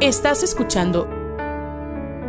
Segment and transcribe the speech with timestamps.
[0.00, 1.08] Estás escuchando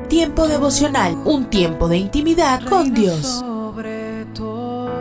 [0.09, 3.21] Tiempo devocional, un tiempo de intimidad con Dios.
[3.21, 4.91] Sobre todo,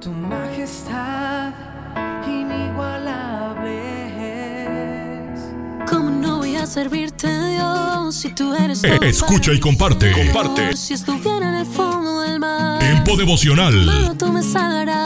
[0.00, 1.52] tu majestad
[2.26, 3.74] inigualable
[5.34, 5.40] es.
[5.90, 10.12] ¿Cómo no voy a servirte, Dios, si tú eres Eh, todo escucha y comparte.
[10.12, 10.76] Comparte.
[10.76, 14.14] Si estuviera en el fondo del mar, Tiempo devocional.
[14.18, 14.97] Tú me salvarás.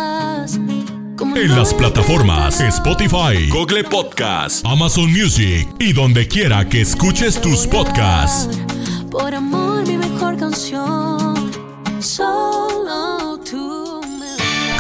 [1.32, 7.66] ¿Cómo En las plataformas Spotify, Google Podcast, Amazon Music y donde quiera que escuches tus
[7.66, 8.58] podcasts.
[9.11, 11.50] Por amor, mi mejor canción.
[12.00, 13.11] Solo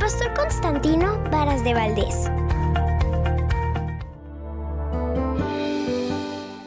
[0.00, 2.30] Pastor Constantino Varas de Valdés.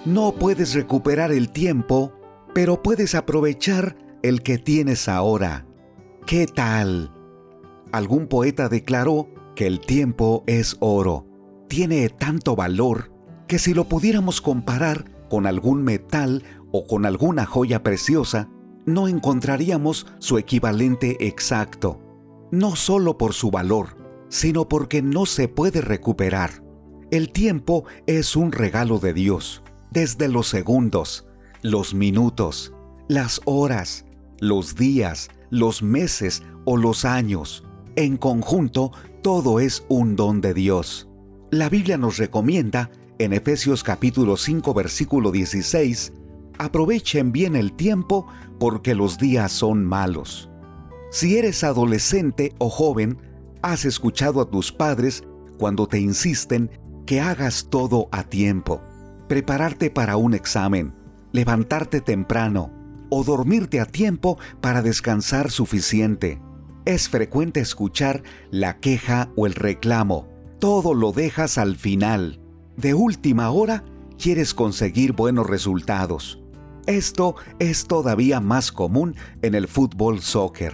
[0.06, 2.14] No puedes recuperar el tiempo,
[2.53, 5.66] pero puedes aprovechar el que tienes ahora.
[6.28, 7.12] ¿Qué tal?
[7.92, 11.25] Algún poeta declaró que el tiempo es oro.
[11.68, 13.12] Tiene tanto valor
[13.47, 18.47] que si lo pudiéramos comparar con algún metal o con alguna joya preciosa,
[18.86, 22.03] no encontraríamos su equivalente exacto.
[22.54, 23.98] No solo por su valor,
[24.30, 26.64] sino porque no se puede recuperar.
[27.09, 31.26] El tiempo es un regalo de Dios desde los segundos,
[31.64, 32.72] los minutos,
[33.08, 34.06] las horas,
[34.40, 37.64] los días, los meses o los años.
[37.96, 38.92] En conjunto,
[39.24, 41.09] todo es un don de Dios.
[41.50, 46.14] La Biblia nos recomienda, en Efesios capítulo 5 versículo 16,
[46.59, 48.28] aprovechen bien el tiempo
[48.59, 50.52] porque los días son malos.
[51.13, 53.18] Si eres adolescente o joven,
[53.62, 55.24] has escuchado a tus padres
[55.57, 56.72] cuando te insisten
[57.06, 58.81] que hagas todo a tiempo
[59.28, 60.94] prepararte para un examen,
[61.31, 62.72] levantarte temprano
[63.09, 66.41] o dormirte a tiempo para descansar suficiente.
[66.85, 70.28] Es frecuente escuchar la queja o el reclamo.
[70.59, 72.41] Todo lo dejas al final.
[72.75, 73.84] De última hora
[74.18, 76.40] quieres conseguir buenos resultados.
[76.85, 80.74] Esto es todavía más común en el fútbol soccer.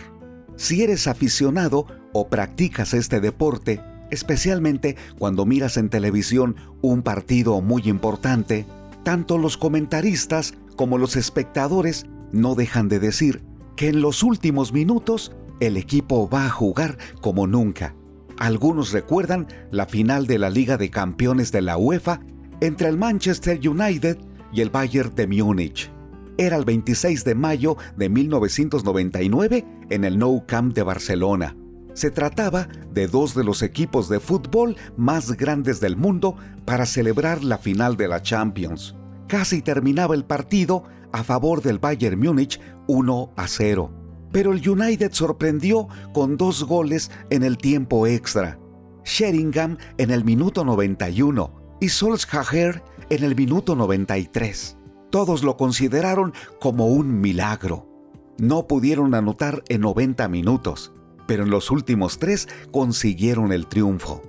[0.60, 3.82] Si eres aficionado o practicas este deporte,
[4.12, 8.66] especialmente cuando miras en televisión un partido muy importante,
[9.06, 13.42] tanto los comentaristas como los espectadores no dejan de decir
[13.78, 15.32] que en los últimos minutos
[15.62, 17.96] el equipo va a jugar como nunca.
[18.38, 22.20] Algunos recuerdan la final de la Liga de Campeones de la UEFA
[22.60, 24.18] entre el Manchester United
[24.52, 25.90] y el Bayern de Múnich.
[26.40, 31.58] Era el 26 de mayo de 1999 en el Nou Camp de Barcelona.
[31.94, 37.44] Se trataba de dos de los equipos de fútbol más grandes del mundo para celebrar
[37.44, 38.96] la final de la Champions.
[39.28, 43.92] Casi terminaba el partido a favor del Bayern Múnich 1 a 0.
[44.32, 48.58] Pero el United sorprendió con dos goles en el tiempo extra.
[49.04, 54.79] Sheringham en el minuto 91 y Solskjaer en el minuto 93.
[55.10, 57.88] Todos lo consideraron como un milagro.
[58.38, 60.94] No pudieron anotar en 90 minutos,
[61.28, 64.22] pero en los últimos tres consiguieron el triunfo.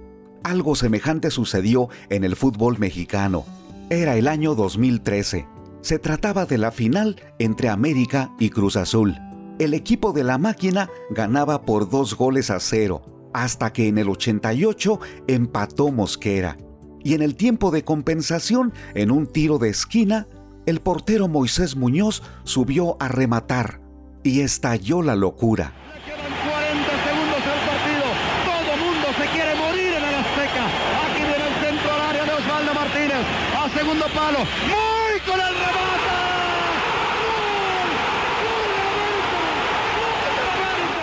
[0.42, 3.44] Algo semejante sucedió en el fútbol mexicano.
[3.90, 5.46] Era el año 2013.
[5.82, 9.16] Se trataba de la final entre América y Cruz Azul.
[9.58, 13.02] El equipo de la máquina ganaba por dos goles a cero,
[13.34, 16.56] hasta que en el 88 empató Mosquera.
[17.02, 20.26] Y en el tiempo de compensación, en un tiro de esquina,
[20.70, 23.80] el portero Moisés Muñoz subió a rematar
[24.22, 25.72] y estalló la locura.
[26.06, 28.06] Quedan 40 segundos del partido.
[28.46, 30.64] Todo mundo se quiere morir en el Azteca.
[31.10, 33.26] Aquí viene el centro al área de Osvaldo Martínez.
[33.58, 34.38] A segundo palo.
[34.38, 36.10] Muy con el remate.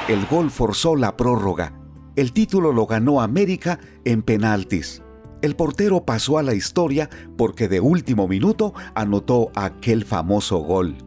[0.08, 1.74] El gol forzó la prórroga.
[2.16, 5.04] El título lo ganó América en penaltis.
[5.42, 10.98] El portero pasó a la historia porque de último minuto anotó aquel famoso gol.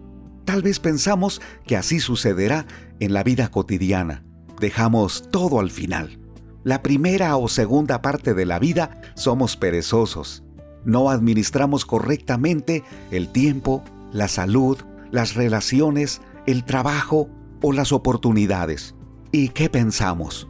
[0.45, 2.67] Tal vez pensamos que así sucederá
[3.01, 4.25] en la vida cotidiana.
[4.61, 6.19] Dejamos todo al final.
[6.63, 10.45] La primera o segunda parte de la vida somos perezosos.
[10.85, 14.79] No administramos correctamente el tiempo, la salud,
[15.11, 17.29] las relaciones, el trabajo
[17.63, 18.95] o las oportunidades.
[19.33, 20.49] ¿Y qué pensamos?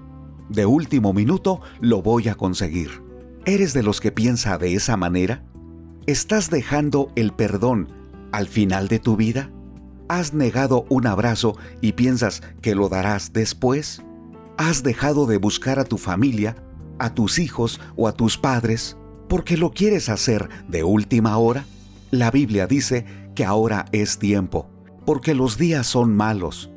[0.49, 3.10] De último minuto lo voy a conseguir.
[3.47, 5.43] ¿Eres de los que piensa de esa manera?
[6.07, 7.89] ¿Estás dejando el perdón
[8.33, 9.51] al final de tu vida?
[10.09, 14.03] ¿Has negado un abrazo y piensas que lo darás después?
[14.59, 16.57] ¿Has dejado de buscar a tu familia,
[16.99, 21.65] a tus hijos o a tus padres porque lo quieres hacer de última hora?
[22.11, 24.69] La Biblia dice que ahora es tiempo,
[25.07, 26.71] porque los días son malos.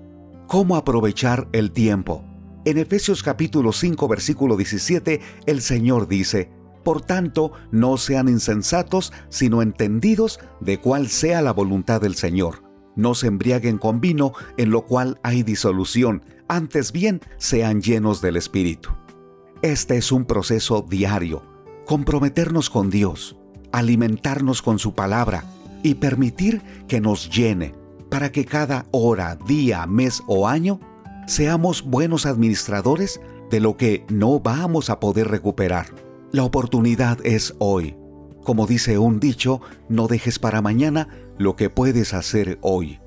[0.48, 2.24] ¿Cómo aprovechar el tiempo?
[2.66, 6.50] En Efesios capítulo 5 versículo 17 el Señor dice,
[6.86, 12.64] Por tanto, no sean insensatos, sino entendidos de cuál sea la voluntad del Señor.
[12.96, 18.38] No se embriaguen con vino, en lo cual hay disolución, antes bien sean llenos del
[18.38, 18.92] Espíritu.
[19.62, 21.44] Este es un proceso diario,
[21.86, 23.36] comprometernos con Dios,
[23.74, 25.44] alimentarnos con su palabra
[25.84, 27.76] y permitir que nos llene
[28.10, 30.80] para que cada hora, día, mes o año
[31.26, 35.88] seamos buenos administradores de lo que no vamos a poder recuperar.
[36.32, 37.96] La oportunidad es hoy.
[38.44, 43.00] Como dice un dicho, no dejes para mañana lo que puedes hacer hoy.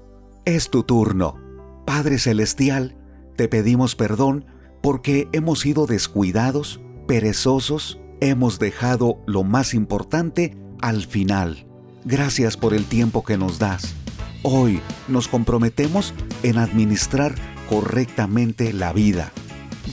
[0.44, 1.36] Es tu turno.
[1.84, 2.96] Padre Celestial,
[3.36, 4.46] te pedimos perdón
[4.82, 11.66] porque hemos sido descuidados, perezosos, hemos dejado lo más importante al final.
[12.04, 13.94] Gracias por el tiempo que nos das.
[14.42, 16.14] Hoy nos comprometemos
[16.44, 17.34] en administrar
[17.68, 19.32] correctamente la vida.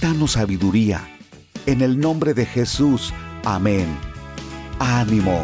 [0.01, 1.01] Danos sabiduría.
[1.65, 3.13] En el nombre de Jesús.
[3.45, 3.87] Amén.
[4.79, 5.41] Ánimo.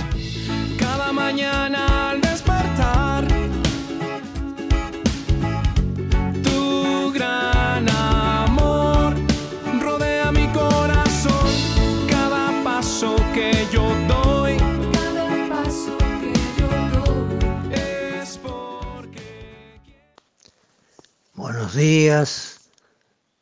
[0.77, 3.18] Cada mañana al despertar,
[21.69, 22.59] Buenos días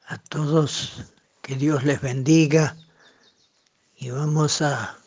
[0.05, 1.05] a todos,
[1.41, 2.75] que Dios les bendiga
[3.95, 4.97] y vamos a,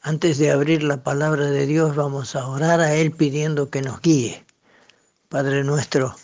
[0.00, 4.00] antes de abrir la palabra de Dios, vamos a orar a Él pidiendo que nos
[4.00, 4.42] guíe.
[5.28, 6.16] Padre nuestro,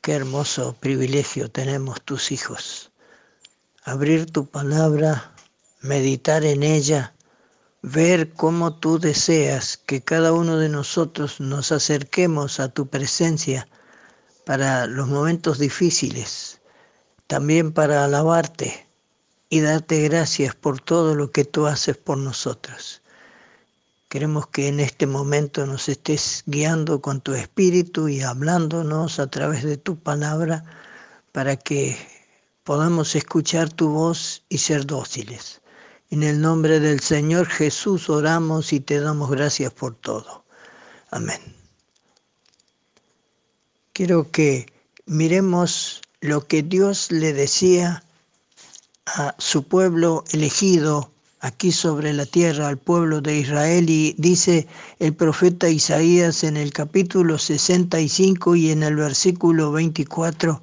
[0.00, 2.90] qué hermoso privilegio tenemos tus hijos.
[3.84, 5.34] Abrir tu palabra,
[5.82, 7.12] meditar en ella,
[7.82, 13.68] ver cómo tú deseas que cada uno de nosotros nos acerquemos a tu presencia
[14.48, 16.62] para los momentos difíciles,
[17.26, 18.86] también para alabarte
[19.50, 23.02] y darte gracias por todo lo que tú haces por nosotros.
[24.08, 29.64] Queremos que en este momento nos estés guiando con tu espíritu y hablándonos a través
[29.64, 30.64] de tu palabra
[31.32, 31.98] para que
[32.64, 35.60] podamos escuchar tu voz y ser dóciles.
[36.08, 40.46] En el nombre del Señor Jesús oramos y te damos gracias por todo.
[41.10, 41.57] Amén.
[43.98, 44.66] Quiero que
[45.06, 48.04] miremos lo que Dios le decía
[49.06, 51.10] a su pueblo elegido
[51.40, 54.68] aquí sobre la tierra, al pueblo de Israel, y dice
[55.00, 60.62] el profeta Isaías en el capítulo 65 y en el versículo 24,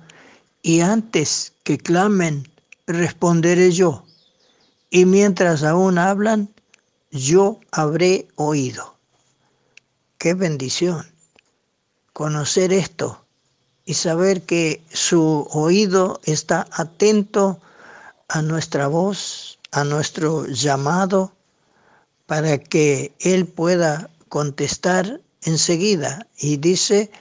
[0.61, 2.47] y antes que clamen,
[2.87, 4.05] responderé yo,
[4.89, 6.47] y mientras aún hablan,
[7.11, 8.95] yo habré oído.
[10.19, 11.05] Qué bendición
[12.13, 13.24] conocer esto
[13.85, 17.59] y saber que su oído está atento
[18.27, 21.31] a nuestra voz, a nuestro llamado,
[22.25, 26.27] para que Él pueda contestar enseguida.
[26.37, 27.11] Y dice,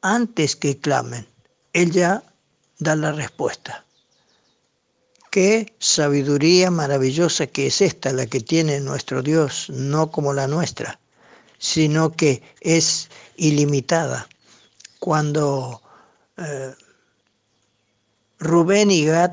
[0.00, 1.26] antes que clamen,
[1.72, 2.24] Él ya
[2.80, 3.84] da la respuesta.
[5.30, 10.98] Qué sabiduría maravillosa que es esta la que tiene nuestro Dios, no como la nuestra,
[11.58, 14.28] sino que es ilimitada.
[14.98, 15.80] Cuando
[16.38, 16.74] eh,
[18.38, 19.32] Rubén y Gad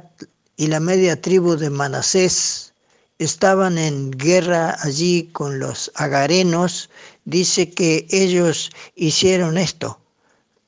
[0.58, 2.74] y la media tribu de Manasés
[3.18, 6.90] estaban en guerra allí con los agarenos,
[7.26, 10.00] dice que ellos hicieron esto,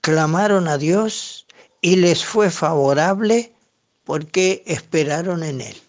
[0.01, 1.45] clamaron a Dios
[1.81, 3.53] y les fue favorable
[4.03, 5.81] porque esperaron en Él.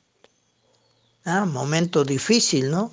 [1.25, 2.93] Ah, momento difícil, ¿no?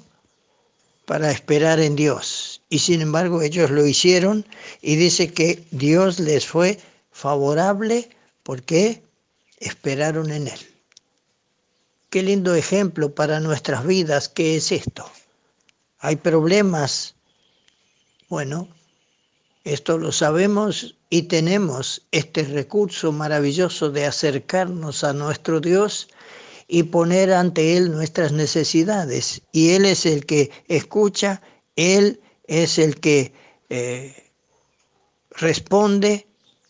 [1.05, 2.61] Para esperar en Dios.
[2.69, 4.45] Y sin embargo ellos lo hicieron
[4.81, 6.79] y dice que Dios les fue
[7.19, 8.09] favorable
[8.43, 9.03] porque
[9.59, 10.59] esperaron en Él.
[12.09, 15.05] Qué lindo ejemplo para nuestras vidas, ¿qué es esto?
[15.99, 17.15] Hay problemas.
[18.29, 18.69] Bueno,
[19.65, 26.07] esto lo sabemos y tenemos este recurso maravilloso de acercarnos a nuestro Dios
[26.69, 29.41] y poner ante Él nuestras necesidades.
[29.51, 31.41] Y Él es el que escucha,
[31.75, 33.33] Él es el que
[33.69, 34.15] eh,
[35.31, 36.28] responde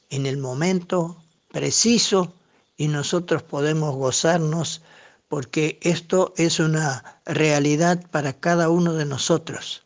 [0.10, 1.18] en el momento
[1.52, 2.34] preciso
[2.78, 4.82] y nosotros podemos gozarnos
[5.28, 9.84] porque esto es una realidad para cada uno de nosotros.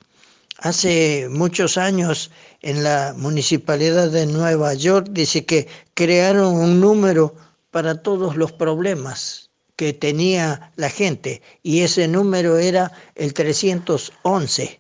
[0.59, 7.35] Hace muchos años en la municipalidad de Nueva York dice que crearon un número
[7.71, 14.79] para todos los problemas que tenía la gente y ese número era el 311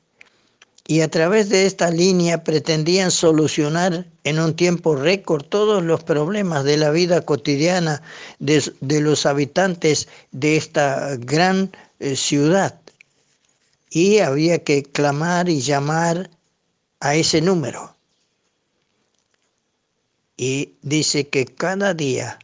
[0.85, 6.65] y a través de esta línea pretendían solucionar en un tiempo récord todos los problemas
[6.65, 8.01] de la vida cotidiana
[8.39, 12.79] de, los habitantes de esta gran eh, ciudad.
[13.89, 16.29] Y había que clamar y llamar
[16.99, 17.95] a ese número.
[20.35, 22.39] Y dice que cada día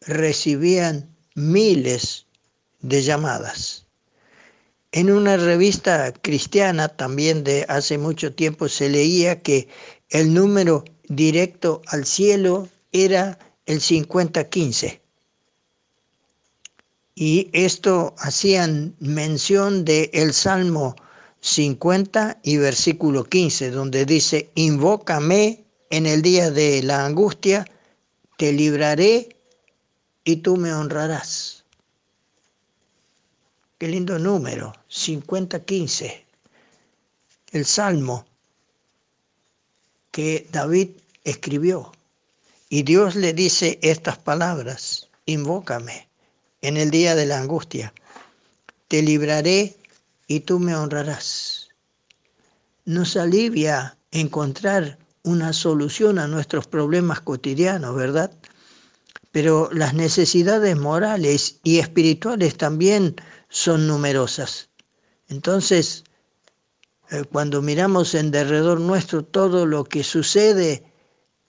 [0.00, 2.26] recibían miles
[2.80, 3.83] de llamadas.
[4.96, 9.66] En una revista cristiana también de hace mucho tiempo se leía que
[10.08, 13.36] el número directo al cielo era
[13.66, 15.00] el 5015.
[17.16, 20.94] Y esto hacían mención del el Salmo
[21.40, 27.64] 50 y versículo 15, donde dice, invócame en el día de la angustia,
[28.38, 29.36] te libraré
[30.22, 31.63] y tú me honrarás.
[33.78, 36.24] Qué lindo número, 5015.
[37.50, 38.24] El salmo
[40.12, 40.90] que David
[41.24, 41.90] escribió.
[42.68, 46.08] Y Dios le dice estas palabras, invócame
[46.62, 47.92] en el día de la angustia,
[48.86, 49.76] te libraré
[50.28, 51.68] y tú me honrarás.
[52.84, 58.30] Nos alivia encontrar una solución a nuestros problemas cotidianos, ¿verdad?
[59.32, 63.16] Pero las necesidades morales y espirituales también
[63.54, 64.68] son numerosas.
[65.28, 66.02] Entonces,
[67.10, 70.82] eh, cuando miramos en derredor nuestro todo lo que sucede,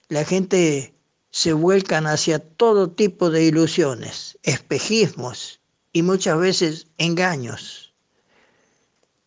[0.08, 0.94] la gente
[1.30, 5.58] se vuelcan hacia todo tipo de ilusiones, espejismos
[5.92, 7.92] y muchas veces engaños.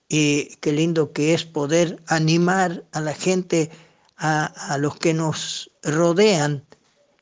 [0.08, 3.72] Y qué lindo que es poder animar a la gente,
[4.16, 6.64] a, a los que nos rodean,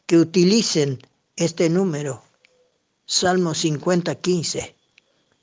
[0.05, 0.99] que utilicen
[1.35, 2.21] este número,
[3.07, 4.76] Salmo 50, 15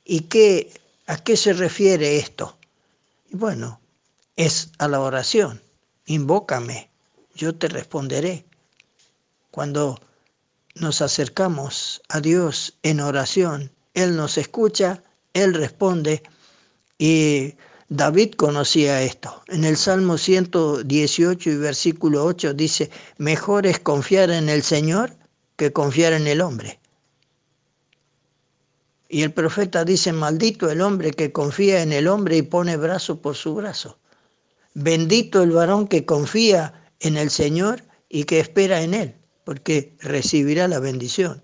[0.05, 0.73] ¿Y qué,
[1.07, 2.57] a qué se refiere esto?
[3.35, 3.81] bueno,
[4.37, 5.61] es a la oración.
[6.07, 6.89] Invócame,
[7.35, 8.45] yo te responderé.
[9.51, 10.01] Cuando
[10.77, 16.23] nos acercamos a Dios en oración, Él nos escucha, Él responde
[16.97, 17.55] y
[17.89, 19.43] David conocía esto.
[19.49, 25.17] En el Salmo 118 y versículo 8 dice, mejor es confiar en el Señor
[25.57, 26.79] que confiar en el hombre.
[29.09, 33.21] Y el profeta dice, maldito el hombre que confía en el hombre y pone brazo
[33.21, 33.99] por su brazo.
[34.75, 40.69] Bendito el varón que confía en el Señor y que espera en Él, porque recibirá
[40.69, 41.43] la bendición.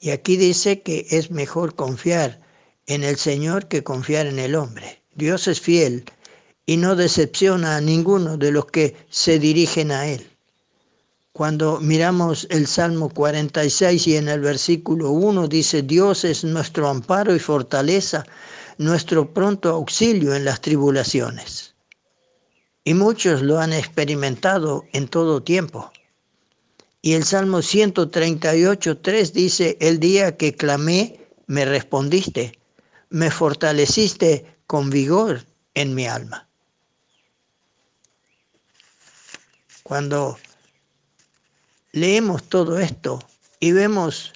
[0.00, 2.40] Y aquí dice que es mejor confiar
[2.86, 5.02] en el Señor que confiar en el hombre.
[5.14, 6.04] Dios es fiel
[6.66, 10.29] y no decepciona a ninguno de los que se dirigen a Él.
[11.40, 17.34] Cuando miramos el Salmo 46 y en el versículo 1 dice, Dios es nuestro amparo
[17.34, 18.26] y fortaleza,
[18.76, 21.74] nuestro pronto auxilio en las tribulaciones.
[22.84, 25.90] Y muchos lo han experimentado en todo tiempo.
[27.00, 32.58] Y el Salmo 138, 3 dice, el día que clamé, me respondiste,
[33.08, 36.46] me fortaleciste con vigor en mi alma.
[39.82, 40.36] Cuando
[41.92, 43.18] leemos todo esto
[43.58, 44.32] y vemos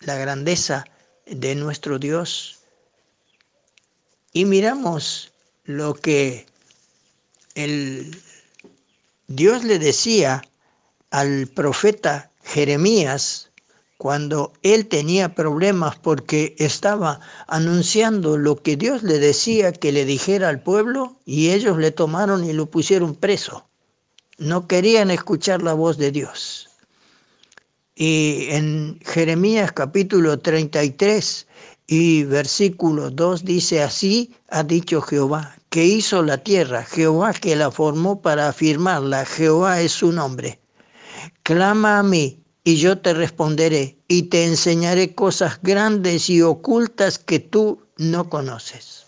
[0.00, 0.86] la grandeza
[1.26, 2.60] de nuestro Dios
[4.32, 5.32] y miramos
[5.64, 6.46] lo que
[7.54, 8.22] el
[9.26, 10.42] Dios le decía
[11.10, 13.50] al profeta Jeremías
[13.98, 20.48] cuando él tenía problemas porque estaba anunciando lo que Dios le decía que le dijera
[20.48, 23.66] al pueblo y ellos le tomaron y lo pusieron preso.
[24.38, 26.67] No querían escuchar la voz de Dios.
[28.00, 31.48] Y en Jeremías capítulo 33
[31.88, 37.72] y versículo 2 dice, así ha dicho Jehová, que hizo la tierra, Jehová que la
[37.72, 40.60] formó para afirmarla, Jehová es su nombre.
[41.42, 47.40] Clama a mí y yo te responderé y te enseñaré cosas grandes y ocultas que
[47.40, 49.06] tú no conoces.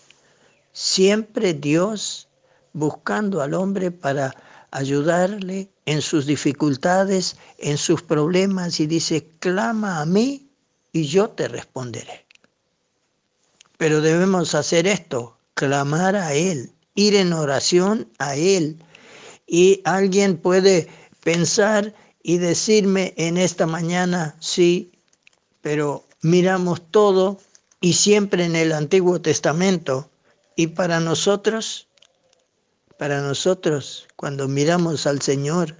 [0.73, 2.27] Siempre Dios
[2.73, 4.35] buscando al hombre para
[4.69, 10.47] ayudarle en sus dificultades, en sus problemas y dice, clama a mí
[10.93, 12.25] y yo te responderé.
[13.77, 18.77] Pero debemos hacer esto, clamar a Él, ir en oración a Él.
[19.47, 20.87] Y alguien puede
[21.23, 24.91] pensar y decirme en esta mañana, sí,
[25.61, 27.39] pero miramos todo
[27.79, 30.09] y siempre en el Antiguo Testamento.
[30.55, 31.87] Y para nosotros,
[32.97, 35.77] para nosotros, cuando miramos al Señor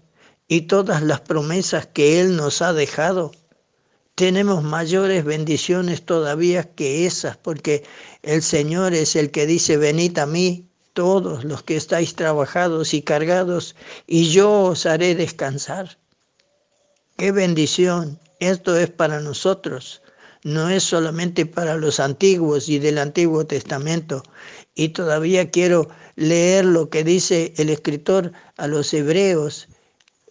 [0.47, 3.33] y todas las promesas que Él nos ha dejado,
[4.15, 7.83] tenemos mayores bendiciones todavía que esas, porque
[8.23, 13.03] el Señor es el que dice, venid a mí todos los que estáis trabajados y
[13.03, 13.75] cargados,
[14.07, 15.99] y yo os haré descansar.
[17.17, 18.19] Qué bendición.
[18.39, 20.00] Esto es para nosotros,
[20.43, 24.23] no es solamente para los antiguos y del Antiguo Testamento.
[24.73, 29.67] Y todavía quiero leer lo que dice el escritor a los hebreos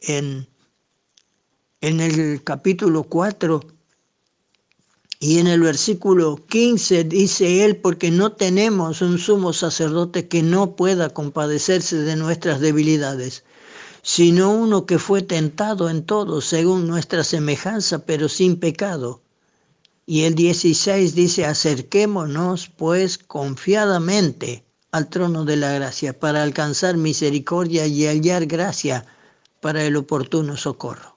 [0.01, 0.49] en,
[1.81, 3.61] en el capítulo 4
[5.23, 10.77] y en el versículo 15 dice él, porque no tenemos un sumo sacerdote que no
[10.77, 13.45] pueda compadecerse de nuestras debilidades,
[14.01, 19.21] sino uno que fue tentado en todo según nuestra semejanza, pero sin pecado.
[20.11, 27.87] Y el 16 dice, acerquémonos pues confiadamente al trono de la gracia para alcanzar misericordia
[27.87, 29.07] y hallar gracia
[29.61, 31.17] para el oportuno socorro.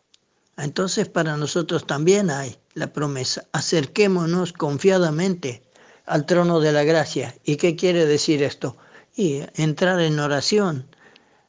[0.57, 5.63] Entonces para nosotros también hay la promesa, acerquémonos confiadamente
[6.05, 7.35] al trono de la gracia.
[7.43, 8.77] ¿Y qué quiere decir esto?
[9.15, 10.85] Y entrar en oración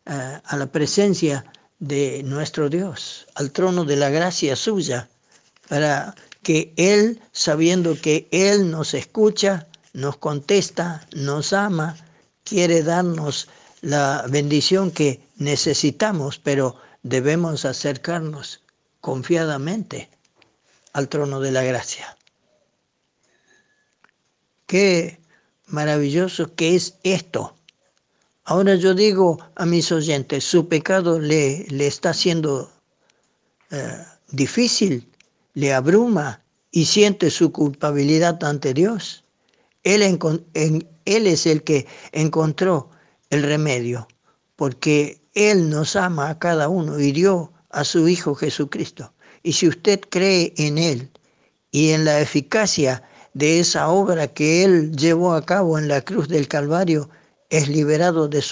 [0.07, 1.45] eh, a la presencia
[1.79, 5.11] de nuestro Dios, al trono de la gracia suya,
[5.69, 11.97] para que Él, sabiendo que Él nos escucha, nos contesta, nos ama,
[12.45, 13.49] quiere darnos
[13.81, 18.63] la bendición que necesitamos, pero debemos acercarnos
[19.01, 20.09] confiadamente
[20.93, 22.17] al trono de la gracia.
[24.67, 25.21] Qué
[25.67, 27.55] maravilloso que es esto.
[28.45, 32.71] Ahora yo digo a mis oyentes, su pecado le, le está siendo
[33.71, 35.09] eh, difícil,
[35.55, 39.25] le abruma y siente su culpabilidad ante Dios.
[39.85, 40.03] Él,
[41.05, 42.91] es el que encontró
[43.31, 44.09] el remedio,
[44.57, 49.13] porque Él nos ama a cada uno y dio a su Hijo Jesucristo.
[49.43, 51.11] Y si usted cree en Él
[51.71, 53.03] y en la eficacia
[53.35, 57.11] de esa obra que Él llevó a cabo en la cruz del Calvario,
[57.51, 58.43] es liberado de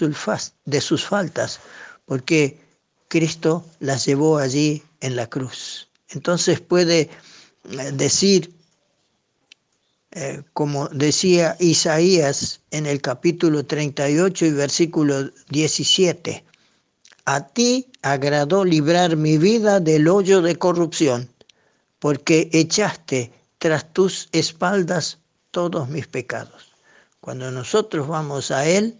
[0.64, 1.60] de sus faltas,
[2.04, 2.60] porque
[3.08, 5.91] Cristo las llevó allí en la cruz.
[6.14, 8.52] Entonces puede eh, decir,
[10.12, 16.44] eh, como decía Isaías en el capítulo 38 y versículo 17,
[17.24, 21.30] a ti agradó librar mi vida del hoyo de corrupción,
[21.98, 25.18] porque echaste tras tus espaldas
[25.52, 26.72] todos mis pecados.
[27.20, 28.98] Cuando nosotros vamos a Él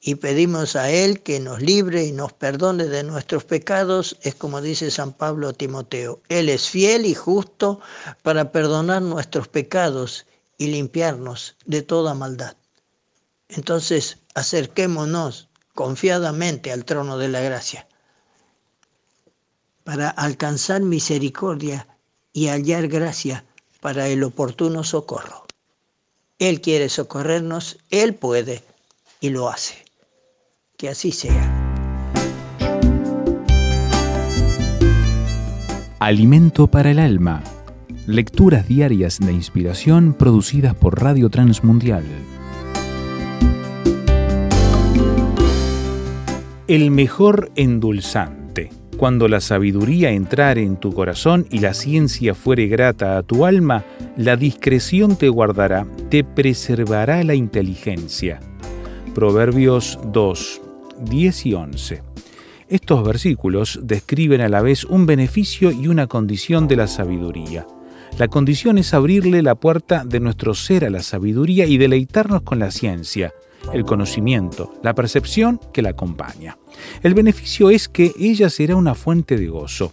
[0.00, 4.60] y pedimos a Él que nos libre y nos perdone de nuestros pecados, es como
[4.60, 7.80] dice San Pablo a Timoteo, Él es fiel y justo
[8.22, 10.26] para perdonar nuestros pecados
[10.58, 12.56] y limpiarnos de toda maldad.
[13.48, 17.86] Entonces, acerquémonos confiadamente al trono de la gracia
[19.84, 21.86] para alcanzar misericordia
[22.32, 23.44] y hallar gracia
[23.80, 25.46] para el oportuno socorro.
[26.38, 28.64] Él quiere socorrernos, Él puede
[29.20, 29.85] y lo hace.
[30.76, 31.62] Que así sea.
[35.98, 37.42] Alimento para el alma.
[38.06, 42.04] Lecturas diarias de inspiración producidas por Radio Transmundial.
[46.68, 48.70] El mejor endulzante.
[48.98, 53.84] Cuando la sabiduría entrare en tu corazón y la ciencia fuere grata a tu alma,
[54.18, 58.40] la discreción te guardará, te preservará la inteligencia.
[59.14, 60.60] Proverbios 2,
[61.04, 62.02] 10 y 11.
[62.68, 67.66] Estos versículos describen a la vez un beneficio y una condición de la sabiduría.
[68.18, 72.58] La condición es abrirle la puerta de nuestro ser a la sabiduría y deleitarnos con
[72.58, 73.32] la ciencia
[73.72, 76.58] el conocimiento, la percepción que la acompaña.
[77.02, 79.92] El beneficio es que ella será una fuente de gozo.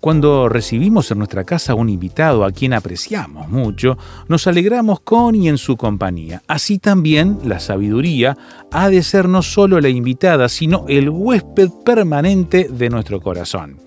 [0.00, 5.48] Cuando recibimos en nuestra casa un invitado a quien apreciamos mucho, nos alegramos con y
[5.48, 6.42] en su compañía.
[6.46, 8.36] Así también la sabiduría
[8.70, 13.78] ha de ser no solo la invitada, sino el huésped permanente de nuestro corazón.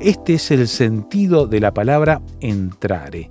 [0.00, 3.30] Este es el sentido de la palabra entrare.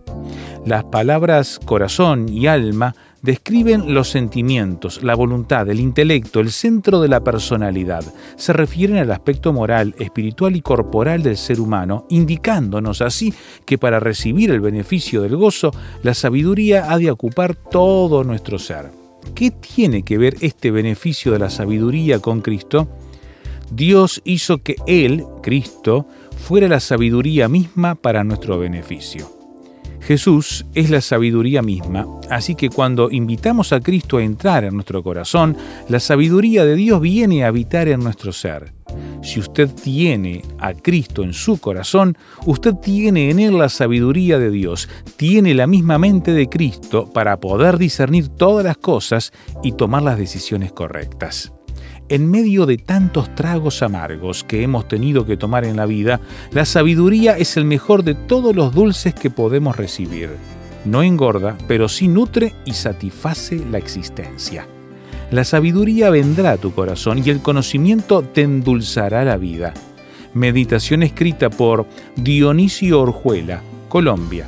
[0.65, 7.08] Las palabras corazón y alma describen los sentimientos, la voluntad, el intelecto, el centro de
[7.08, 8.03] la personalidad.
[8.36, 13.34] Se refieren al aspecto moral, espiritual y corporal del ser humano, indicándonos así
[13.65, 15.71] que para recibir el beneficio del gozo,
[16.03, 18.91] la sabiduría ha de ocupar todo nuestro ser.
[19.36, 22.88] ¿Qué tiene que ver este beneficio de la sabiduría con Cristo?
[23.71, 29.38] Dios hizo que Él, Cristo, fuera la sabiduría misma para nuestro beneficio.
[30.01, 35.03] Jesús es la sabiduría misma, así que cuando invitamos a Cristo a entrar en nuestro
[35.03, 35.55] corazón,
[35.88, 38.73] la sabiduría de Dios viene a habitar en nuestro ser.
[39.21, 44.49] Si usted tiene a Cristo en su corazón, usted tiene en él la sabiduría de
[44.49, 49.31] Dios, tiene la misma mente de Cristo para poder discernir todas las cosas
[49.62, 51.51] y tomar las decisiones correctas.
[52.10, 56.19] En medio de tantos tragos amargos que hemos tenido que tomar en la vida,
[56.52, 60.32] la sabiduría es el mejor de todos los dulces que podemos recibir.
[60.86, 64.65] No engorda, pero sí nutre y satisface la existencia.
[65.30, 69.76] La sabiduría vendrá a tu corazón y el conocimiento te endulzará la vida.
[70.34, 74.48] Meditación escrita por Dionisio Orjuela, Colombia.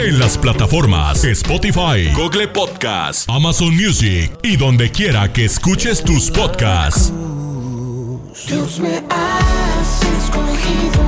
[0.00, 7.12] En las plataformas Spotify, Google Podcast, Amazon Music y donde quiera que escuches tus podcasts.
[8.46, 11.07] Dios me has escogido.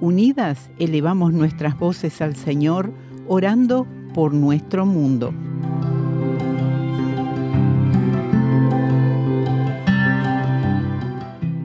[0.00, 2.92] Unidas elevamos nuestras voces al Señor,
[3.28, 5.34] orando por nuestro mundo.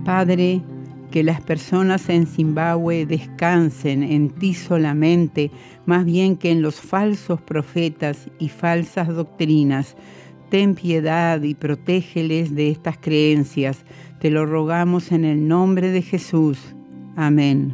[0.04, 0.62] Padre,
[1.12, 5.50] que las personas en Zimbabue descansen en ti solamente,
[5.86, 9.96] más bien que en los falsos profetas y falsas doctrinas.
[10.50, 13.86] Ten piedad y protégeles de estas creencias.
[14.20, 16.60] Te lo rogamos en el nombre de Jesús.
[17.16, 17.74] Amén.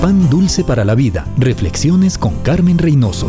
[0.00, 1.26] Pan dulce para la vida.
[1.36, 3.28] Reflexiones con Carmen Reynoso.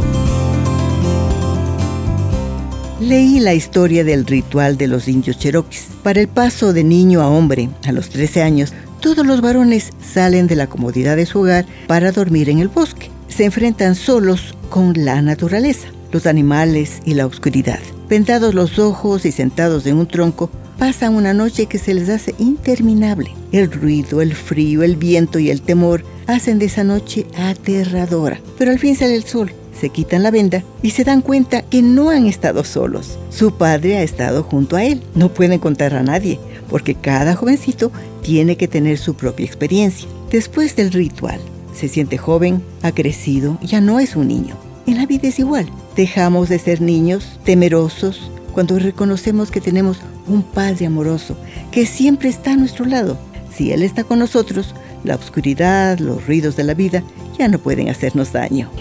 [3.00, 5.88] Leí la historia del ritual de los indios cheroquis.
[6.04, 10.46] Para el paso de niño a hombre, a los 13 años, todos los varones salen
[10.46, 13.10] de la comodidad de su hogar para dormir en el bosque.
[13.30, 17.80] Se enfrentan solos con la naturaleza, los animales y la oscuridad.
[18.10, 22.34] Vendados los ojos y sentados en un tronco, pasan una noche que se les hace
[22.40, 23.36] interminable.
[23.52, 28.42] El ruido, el frío, el viento y el temor hacen de esa noche aterradora.
[28.58, 31.84] Pero al fin sale el sol, se quitan la venda y se dan cuenta que
[31.84, 33.20] no han estado solos.
[33.30, 35.04] Su padre ha estado junto a él.
[35.14, 37.92] No pueden contar a nadie, porque cada jovencito
[38.24, 40.10] tiene que tener su propia experiencia.
[40.32, 41.40] Después del ritual,
[41.76, 44.69] se siente joven, ha crecido, ya no es un niño.
[44.90, 45.70] En la vida es igual.
[45.96, 51.38] Dejamos de ser niños, temerosos, cuando reconocemos que tenemos un Padre amoroso,
[51.72, 53.16] que siempre está a nuestro lado.
[53.54, 54.74] Si Él está con nosotros,
[55.04, 57.04] la oscuridad, los ruidos de la vida
[57.38, 58.72] ya no pueden hacernos daño.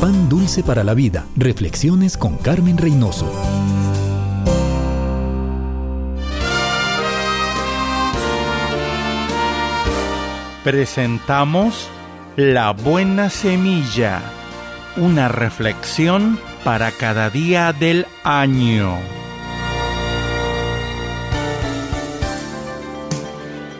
[0.00, 1.26] Pan Dulce para la Vida.
[1.34, 3.28] Reflexiones con Carmen Reynoso.
[10.62, 11.90] Presentamos
[12.36, 14.20] la Buena Semilla,
[14.98, 18.98] una reflexión para cada día del año.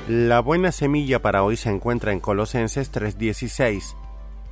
[0.09, 3.95] La buena semilla para hoy se encuentra en Colosenses 3:16.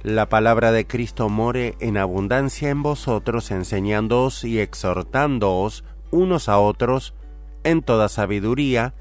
[0.02, 7.14] La palabra de Cristo more en abundancia en vosotros, enseñándoos y exhortándoos unos a otros
[7.62, 8.92] en toda sabiduría,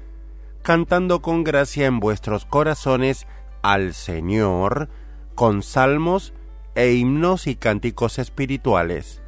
[0.62, 3.26] cantando con gracia en vuestros corazones
[3.64, 4.90] al Señor,
[5.34, 6.34] con salmos
[6.74, 9.22] e himnos y cánticos espirituales.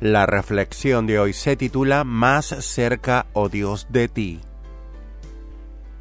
[0.00, 4.40] La reflexión de hoy se titula Más cerca, oh Dios, de ti.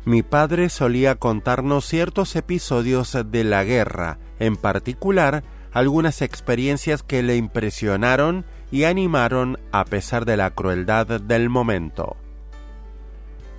[0.03, 7.37] Mi padre solía contarnos ciertos episodios de la guerra, en particular algunas experiencias que le
[7.37, 12.17] impresionaron y animaron a pesar de la crueldad del momento.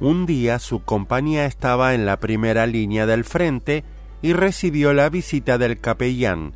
[0.02, 3.84] Un día su compañía estaba en la primera línea del frente
[4.20, 6.54] y recibió la visita del capellán.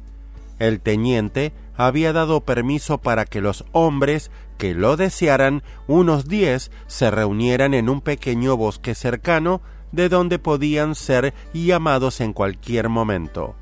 [0.58, 7.08] El teniente había dado permiso para que los hombres que lo desearan, unos diez, se
[7.08, 9.60] reunieran en un pequeño bosque cercano
[9.92, 13.54] de donde podían ser llamados en cualquier momento.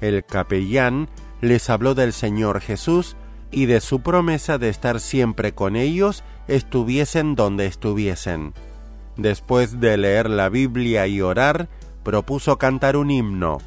[0.00, 1.10] El capellán
[1.42, 3.18] les habló del Señor Jesús
[3.50, 8.54] y de su promesa de estar siempre con ellos, estuviesen donde estuviesen.
[9.20, 11.68] Después de leer la Biblia y orar,
[12.02, 13.58] propuso cantar un himno.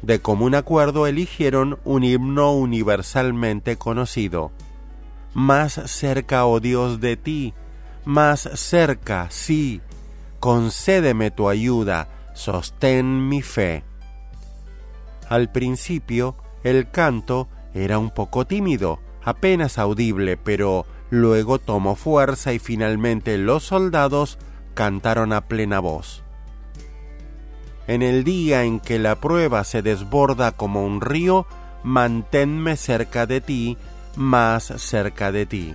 [0.00, 4.50] De común acuerdo eligieron un himno universalmente conocido.
[5.34, 7.52] Más cerca, oh Dios, de ti,
[8.06, 9.82] más cerca, sí,
[10.40, 13.84] concédeme tu ayuda, sostén mi fe.
[15.28, 22.58] Al principio, el canto era un poco tímido, apenas audible, pero luego tomó fuerza y
[22.58, 24.38] finalmente los soldados
[24.78, 26.22] cantaron a plena voz.
[27.88, 31.48] En el día en que la prueba se desborda como un río,
[31.82, 33.76] manténme cerca de ti,
[34.14, 35.74] más cerca de ti.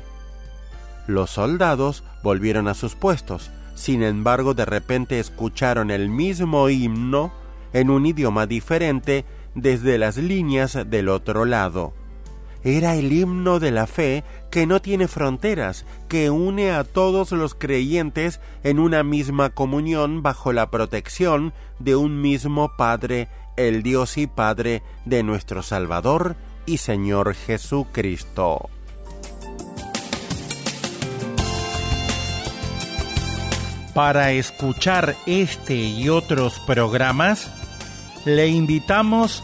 [1.06, 7.34] Los soldados volvieron a sus puestos, sin embargo, de repente escucharon el mismo himno
[7.74, 11.94] en un idioma diferente desde las líneas del otro lado.
[12.64, 17.56] Era el himno de la fe que no tiene fronteras, que une a todos los
[17.56, 24.28] creyentes en una misma comunión bajo la protección de un mismo Padre, el Dios y
[24.28, 28.70] Padre de nuestro Salvador y Señor Jesucristo.
[33.94, 37.52] Para escuchar este y otros programas,
[38.26, 39.44] le invitamos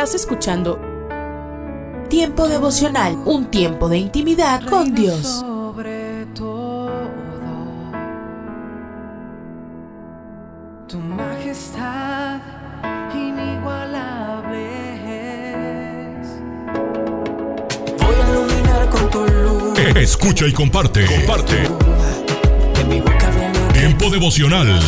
[0.00, 0.80] Estás escuchando
[2.08, 5.26] Tiempo devocional, un tiempo de intimidad con Dios.
[5.26, 6.90] Sobre todo,
[10.88, 12.40] tu majestad
[13.12, 14.62] inigualable
[16.22, 16.28] es.
[17.98, 19.78] Voy a iluminar con tu luz.
[19.96, 21.04] Escucha y comparte.
[21.04, 21.68] Comparte.
[23.74, 24.80] Tiempo devocional.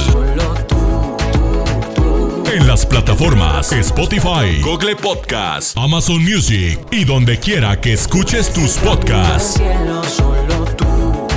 [2.52, 9.54] En las plataformas Spotify, Google Podcast, Amazon Music y donde quiera que escuches tus podcasts.
[9.54, 10.84] Cielo, solo tú,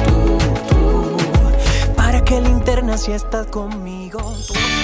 [0.10, 1.18] tú, tú.
[1.96, 4.36] Para que linterna si estás conmigo.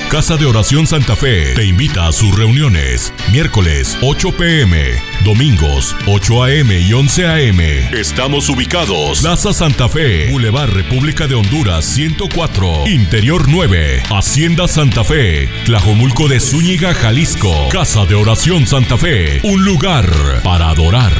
[0.10, 3.14] Casa de Oración Santa Fe te invita a sus reuniones.
[3.34, 7.60] Miércoles 8 pm, domingos 8 am y 11 am.
[7.94, 9.22] Estamos ubicados.
[9.22, 16.40] Plaza Santa Fe, Boulevard República de Honduras 104, Interior 9, Hacienda Santa Fe, Tlajomulco de
[16.40, 17.52] Zúñiga, Jalisco.
[17.72, 20.10] Casa de Oración Santa Fe, un lugar
[20.44, 21.14] para adorar.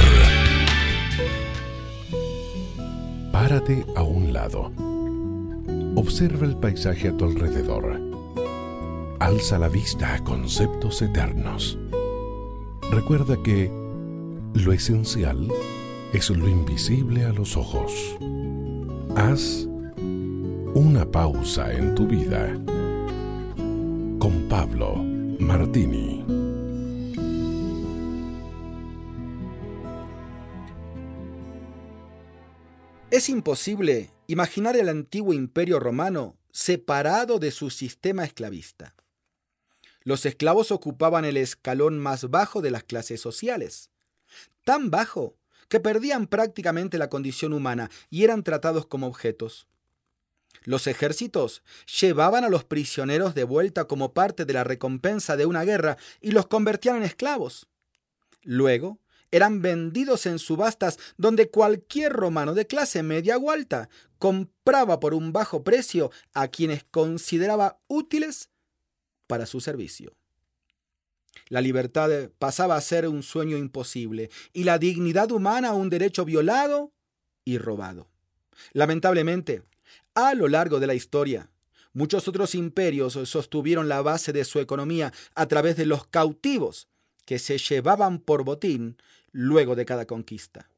[3.32, 4.72] Párate a un lado.
[5.96, 8.02] Observa el paisaje a tu alrededor.
[9.20, 11.78] Alza la vista a conceptos eternos.
[12.92, 13.81] Recuerda que
[14.54, 15.48] lo esencial
[16.14, 18.18] es lo invisible a los ojos.
[19.16, 19.68] Haz
[20.74, 22.54] una pausa en tu vida.
[24.20, 24.96] Con Pablo
[25.40, 26.26] Martini.
[33.10, 38.96] Es imposible imaginar el antiguo imperio romano separado de su sistema esclavista.
[40.04, 43.91] Los esclavos ocupaban el escalón más bajo de las clases sociales,
[44.64, 45.36] tan bajo
[45.68, 49.68] que perdían prácticamente la condición humana y eran tratados como objetos.
[50.64, 51.64] Los ejércitos
[52.00, 56.32] llevaban a los prisioneros de vuelta como parte de la recompensa de una guerra y
[56.32, 57.68] los convertían en esclavos.
[58.44, 59.00] Luego,
[59.32, 65.32] eran vendidos en subastas donde cualquier romano de clase media o alta compraba por un
[65.32, 68.50] bajo precio a quienes consideraba útiles
[69.26, 70.14] para su servicio.
[71.52, 76.94] La libertad pasaba a ser un sueño imposible y la dignidad humana un derecho violado
[77.44, 78.08] y robado.
[78.72, 79.62] Lamentablemente,
[80.16, 81.50] a lo largo de la historia,
[81.92, 86.88] muchos otros imperios sostuvieron la base de su economía a través de los cautivos
[87.26, 88.96] que se llevaban por botín
[89.34, 90.70] luego de cada conquista.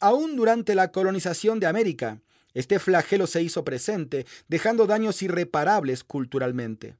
[0.00, 2.20] Aún durante la colonización de América,
[2.52, 6.94] este flagelo se hizo presente, dejando daños irreparables culturalmente.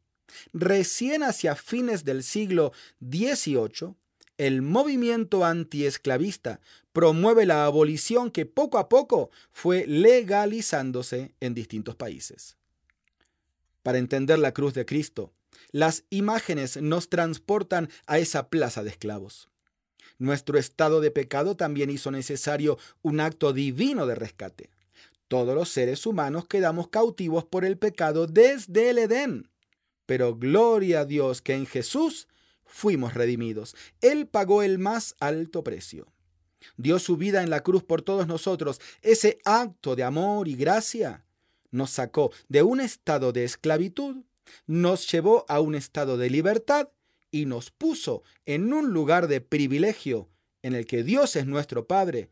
[0.53, 3.95] Recién hacia fines del siglo XVIII,
[4.37, 6.61] el movimiento antiesclavista
[6.93, 12.57] promueve la abolición que poco a poco fue legalizándose en distintos países.
[13.83, 15.33] Para entender la cruz de Cristo,
[15.71, 19.51] las imágenes nos transportan a esa plaza de esclavos.
[20.19, 24.71] Nuestro estado de pecado también hizo necesario un acto divino de rescate.
[25.29, 29.51] Todos los seres humanos quedamos cautivos por el pecado desde el Edén.
[30.07, 32.29] Pero gloria a Dios que en Jesús
[32.65, 33.75] fuimos redimidos.
[34.01, 36.13] Él pagó el más alto precio.
[36.77, 38.81] Dio su vida en la cruz por todos nosotros.
[39.03, 41.25] Ese acto de amor y gracia
[41.71, 44.25] nos sacó de un estado de esclavitud,
[44.67, 46.89] nos llevó a un estado de libertad
[47.31, 50.29] y nos puso en un lugar de privilegio
[50.63, 52.31] en el que Dios es nuestro Padre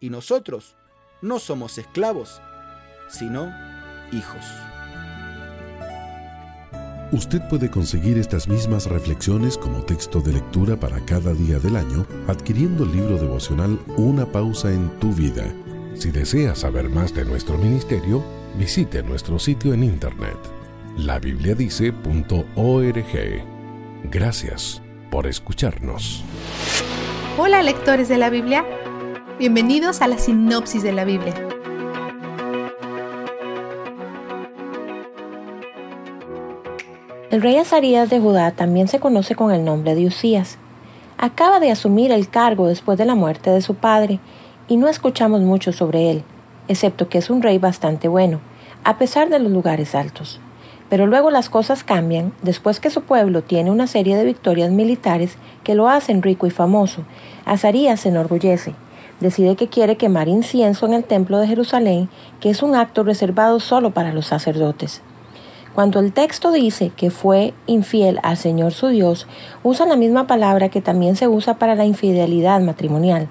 [0.00, 0.76] y nosotros
[1.22, 2.40] no somos esclavos,
[3.08, 3.52] sino
[4.12, 4.73] hijos.
[7.14, 12.04] Usted puede conseguir estas mismas reflexiones como texto de lectura para cada día del año
[12.26, 15.44] adquiriendo el libro devocional Una pausa en tu vida.
[15.94, 18.20] Si desea saber más de nuestro ministerio,
[18.58, 20.36] visite nuestro sitio en internet
[20.96, 23.44] labibliadice.org.
[24.10, 26.24] Gracias por escucharnos.
[27.38, 28.64] Hola lectores de la Biblia,
[29.38, 31.53] bienvenidos a la sinopsis de la Biblia.
[37.34, 40.56] El rey Azarías de Judá también se conoce con el nombre de Usías.
[41.18, 44.20] Acaba de asumir el cargo después de la muerte de su padre
[44.68, 46.22] y no escuchamos mucho sobre él,
[46.68, 48.38] excepto que es un rey bastante bueno,
[48.84, 50.38] a pesar de los lugares altos.
[50.88, 55.36] Pero luego las cosas cambian después que su pueblo tiene una serie de victorias militares
[55.64, 57.02] que lo hacen rico y famoso.
[57.46, 58.76] Azarías se enorgullece.
[59.18, 63.58] Decide que quiere quemar incienso en el templo de Jerusalén, que es un acto reservado
[63.58, 65.02] solo para los sacerdotes.
[65.74, 69.26] Cuando el texto dice que fue infiel al Señor su Dios,
[69.64, 73.26] usa la misma palabra que también se usa para la infidelidad matrimonial.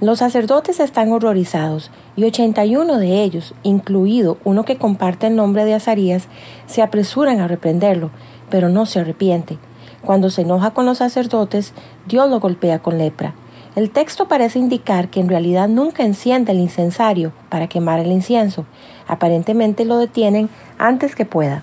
[0.00, 5.74] Los sacerdotes están horrorizados y 81 de ellos, incluido uno que comparte el nombre de
[5.74, 6.28] Azarías,
[6.66, 8.10] se apresuran a reprenderlo,
[8.48, 9.58] pero no se arrepiente.
[10.02, 11.74] Cuando se enoja con los sacerdotes,
[12.06, 13.34] Dios lo golpea con lepra.
[13.76, 18.64] El texto parece indicar que en realidad nunca enciende el incensario para quemar el incienso.
[19.06, 21.62] Aparentemente lo detienen antes que pueda.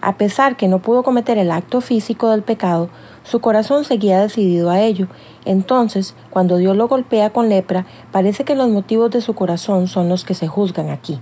[0.00, 2.88] A pesar que no pudo cometer el acto físico del pecado,
[3.24, 5.08] su corazón seguía decidido a ello.
[5.44, 10.08] Entonces, cuando Dios lo golpea con lepra, parece que los motivos de su corazón son
[10.08, 11.20] los que se juzgan aquí.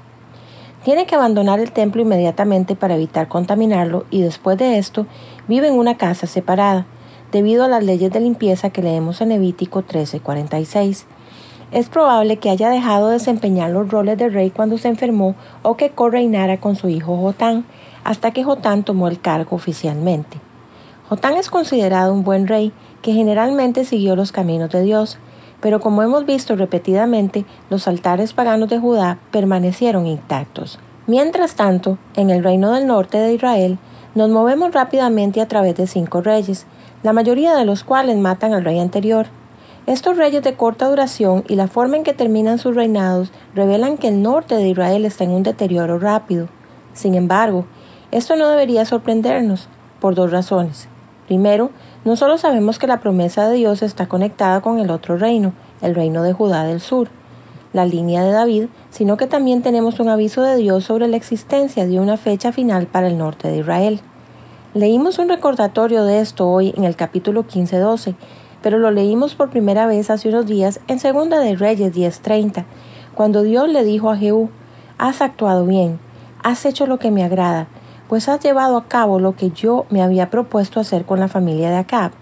[0.85, 5.07] Tiene que abandonar el templo inmediatamente para evitar contaminarlo y después de esto
[5.49, 6.87] vive en una casa separada,
[7.33, 11.07] debido a las leyes de limpieza que leemos en Levítico 13:46.
[11.73, 15.77] Es probable que haya dejado de desempeñar los roles de rey cuando se enfermó o
[15.77, 17.65] que co-reinara con su hijo Jotán,
[18.07, 20.39] hasta que Jotán tomó el cargo oficialmente.
[21.09, 22.73] Jotán es considerado un buen rey
[23.03, 25.19] que generalmente siguió los caminos de Dios,
[25.61, 30.79] pero como hemos visto repetidamente, los altares paganos de Judá permanecieron intactos.
[31.09, 33.79] Mientras tanto, en el reino del norte de Israel,
[34.15, 36.67] nos movemos rápidamente a través de cinco reyes,
[37.03, 39.27] la mayoría de los cuales matan al rey anterior.
[39.87, 44.09] Estos reyes de corta duración y la forma en que terminan sus reinados revelan que
[44.09, 46.49] el norte de Israel está en un deterioro rápido.
[46.93, 47.67] Sin embargo,
[48.13, 49.69] esto no debería sorprendernos
[50.01, 50.89] por dos razones.
[51.27, 51.71] Primero,
[52.05, 55.53] no solo sabemos que la promesa de Dios está conectada con el otro reino,
[55.83, 57.09] el reino de Judá del sur,
[57.73, 61.87] la línea de David, sino que también tenemos un aviso de Dios sobre la existencia
[61.87, 64.01] de una fecha final para el norte de Israel.
[64.73, 68.15] Leímos un recordatorio de esto hoy en el capítulo 15-12,
[68.63, 72.65] pero lo leímos por primera vez hace unos días en Segunda de Reyes 10:30,
[73.15, 74.51] cuando Dios le dijo a Jehú,
[74.99, 75.99] has actuado bien,
[76.43, 77.69] has hecho lo que me agrada,
[78.09, 81.71] pues has llevado a cabo lo que yo me había propuesto hacer con la familia
[81.71, 82.13] de Acab.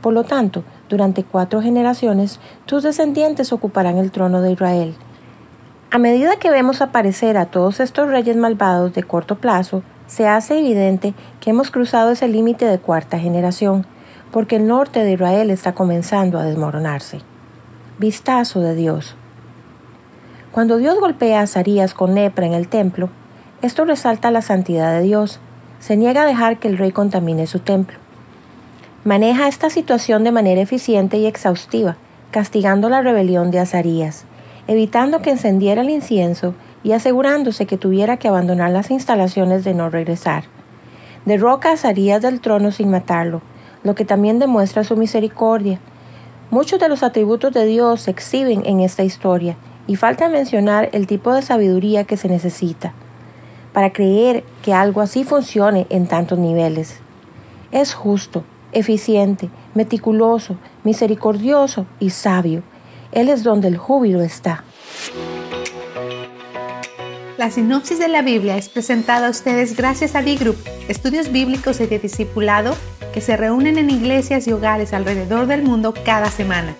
[0.00, 4.94] Por lo tanto, durante cuatro generaciones, tus descendientes ocuparán el trono de Israel.
[5.90, 10.58] A medida que vemos aparecer a todos estos reyes malvados de corto plazo, se hace
[10.58, 13.86] evidente que hemos cruzado ese límite de cuarta generación,
[14.30, 17.20] porque el norte de Israel está comenzando a desmoronarse.
[17.98, 19.16] Vistazo de Dios.
[20.50, 23.08] Cuando Dios golpea a Azarías con lepra en el templo,
[23.62, 25.38] esto resalta la santidad de Dios.
[25.78, 27.96] Se niega a dejar que el rey contamine su templo.
[29.04, 31.96] Maneja esta situación de manera eficiente y exhaustiva,
[32.32, 34.24] castigando la rebelión de Azarías,
[34.66, 39.90] evitando que encendiera el incienso y asegurándose que tuviera que abandonar las instalaciones de no
[39.90, 40.44] regresar.
[41.24, 43.42] Derroca a Azarías del trono sin matarlo,
[43.84, 45.78] lo que también demuestra su misericordia.
[46.50, 49.56] Muchos de los atributos de Dios se exhiben en esta historia,
[49.86, 52.92] y falta mencionar el tipo de sabiduría que se necesita
[53.72, 57.00] para creer que algo así funcione en tantos niveles.
[57.70, 62.62] Es justo, eficiente, meticuloso, misericordioso y sabio.
[63.12, 64.64] Él es donde el júbilo está.
[67.38, 70.56] La sinopsis de la Biblia es presentada a ustedes gracias a D-Group,
[70.88, 72.76] estudios bíblicos y de discipulado
[73.12, 76.76] que se reúnen en iglesias y hogares alrededor del mundo cada semana.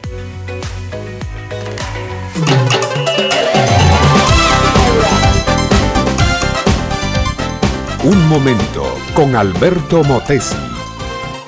[8.04, 8.82] Un momento
[9.14, 10.56] con Alberto Motesi.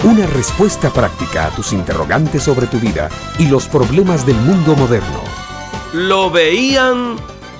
[0.05, 3.09] Una respuesta práctica a tus interrogantes sobre tu vida
[3.41, 5.21] y los problemas del mundo moderno.
[5.93, 7.17] Lo veían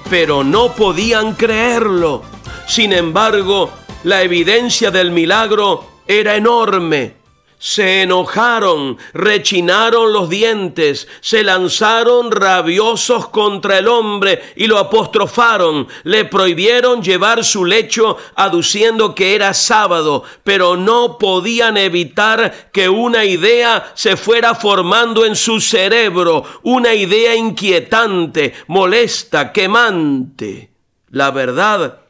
[0.09, 2.23] pero no podían creerlo.
[2.69, 3.71] Sin embargo,
[4.05, 7.24] la evidencia del milagro era enorme.
[7.67, 16.27] Se enojaron, rechinaron los dientes, se lanzaron rabiosos contra el hombre y lo apostrofaron, le
[16.27, 23.93] prohibieron llevar su lecho aduciendo que era sábado, pero no podían evitar que una idea
[23.95, 30.71] se fuera formando en su cerebro, una idea inquietante, molesta, quemante.
[31.09, 32.01] La verdad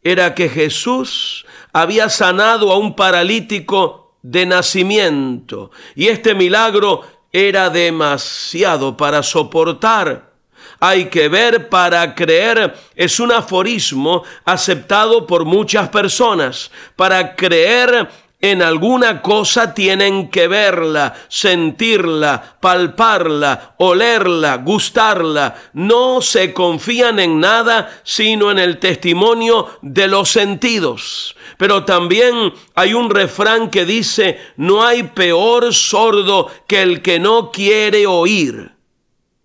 [0.00, 5.70] era que Jesús había sanado a un paralítico de nacimiento.
[5.94, 7.02] Y este milagro
[7.32, 10.32] era demasiado para soportar.
[10.78, 16.70] Hay que ver para creer es un aforismo aceptado por muchas personas.
[16.96, 18.08] Para creer
[18.40, 25.54] en alguna cosa tienen que verla, sentirla, palparla, olerla, gustarla.
[25.72, 31.36] No se confían en nada sino en el testimonio de los sentidos.
[31.62, 37.52] Pero también hay un refrán que dice, no hay peor sordo que el que no
[37.52, 38.72] quiere oír.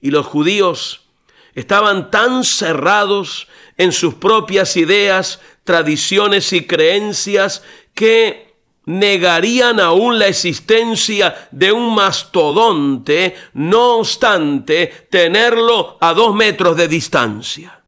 [0.01, 1.01] Y los judíos
[1.53, 3.47] estaban tan cerrados
[3.77, 7.61] en sus propias ideas, tradiciones y creencias
[7.93, 8.55] que
[8.85, 17.83] negarían aún la existencia de un mastodonte, no obstante tenerlo a dos metros de distancia.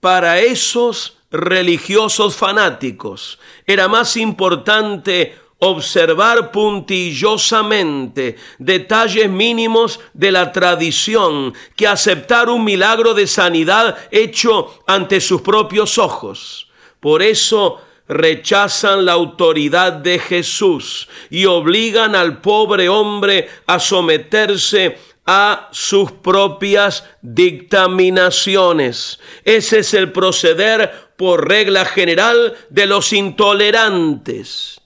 [0.00, 11.86] Para esos religiosos fanáticos era más importante observar puntillosamente detalles mínimos de la tradición que
[11.86, 16.68] aceptar un milagro de sanidad hecho ante sus propios ojos.
[17.00, 25.68] Por eso rechazan la autoridad de Jesús y obligan al pobre hombre a someterse a
[25.72, 29.18] sus propias dictaminaciones.
[29.44, 34.80] Ese es el proceder por regla general de los intolerantes.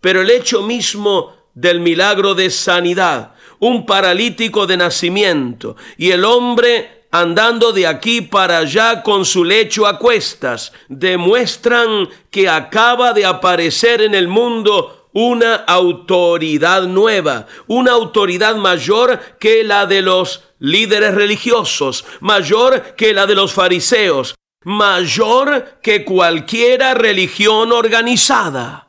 [0.00, 7.06] Pero el hecho mismo del milagro de sanidad, un paralítico de nacimiento y el hombre
[7.10, 14.02] andando de aquí para allá con su lecho a cuestas, demuestran que acaba de aparecer
[14.02, 22.04] en el mundo una autoridad nueva, una autoridad mayor que la de los líderes religiosos,
[22.20, 24.34] mayor que la de los fariseos,
[24.66, 28.88] mayor que cualquiera religión organizada.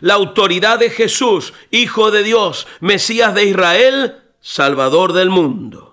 [0.00, 5.86] La autoridad de Jesús, Hijo de Dios, Mesías de Israel, Salvador del mundo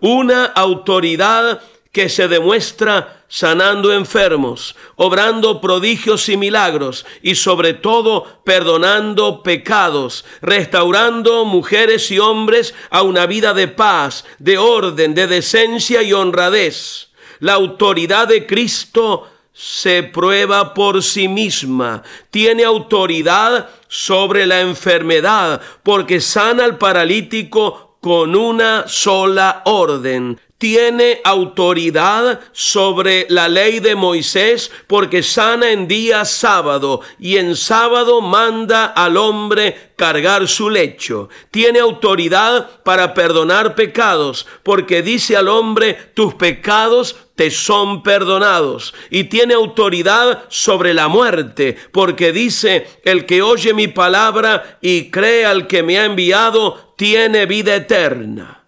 [0.00, 1.60] una autoridad
[1.92, 11.44] que se demuestra sanando enfermos, obrando prodigios y milagros y sobre todo perdonando pecados, restaurando
[11.44, 17.09] mujeres y hombres a una vida de paz, de orden, de decencia y honradez.
[17.40, 26.20] La autoridad de Cristo se prueba por sí misma, tiene autoridad sobre la enfermedad, porque
[26.20, 30.40] sana al paralítico con una sola orden.
[30.60, 38.20] tiene autoridad sobre la ley de Moisés porque sana en día sábado y en sábado
[38.20, 41.30] manda al hombre cargar su lecho.
[41.50, 47.16] Tiene autoridad para perdonar pecados porque dice al hombre tus pecados
[47.48, 48.92] son perdonados.
[49.08, 55.46] Y tiene autoridad sobre la muerte porque dice el que oye mi palabra y cree
[55.46, 58.60] al que me ha enviado tiene vida eterna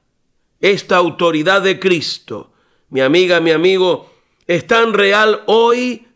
[0.63, 2.53] esta autoridad de Cristo,
[2.89, 4.11] mi amiga, mi amigo,
[4.47, 6.07] es tan real hoy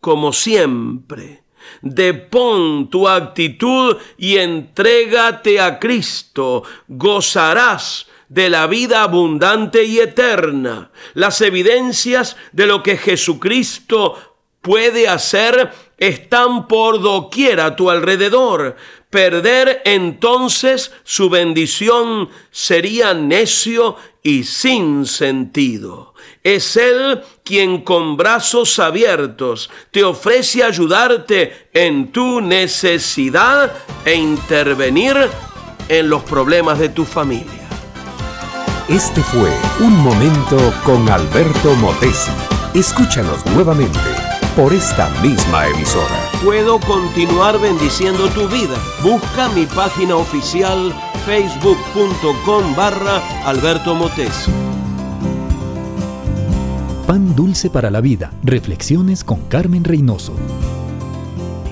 [0.00, 1.44] como siempre.
[1.80, 6.64] Depón tu actitud y entrégate a Cristo.
[6.88, 10.90] Gozarás de la vida abundante y eterna.
[11.12, 14.16] Las evidencias de lo que Jesucristo
[14.62, 18.76] puede hacer están por doquier a tu alrededor.
[19.10, 26.14] Perder entonces su bendición sería necio y sin sentido.
[26.42, 33.74] Es Él quien con brazos abiertos te ofrece ayudarte en tu necesidad
[34.06, 35.16] e intervenir
[35.90, 37.61] en los problemas de tu familia.
[38.88, 42.32] Este fue Un Momento con Alberto Motesi.
[42.74, 43.98] Escúchanos nuevamente
[44.56, 46.30] por esta misma emisora.
[46.44, 48.76] Puedo continuar bendiciendo tu vida.
[49.02, 50.92] Busca mi página oficial
[51.24, 54.48] facebook.com barra Alberto Motes.
[57.06, 58.32] Pan dulce para la vida.
[58.42, 60.34] Reflexiones con Carmen Reynoso.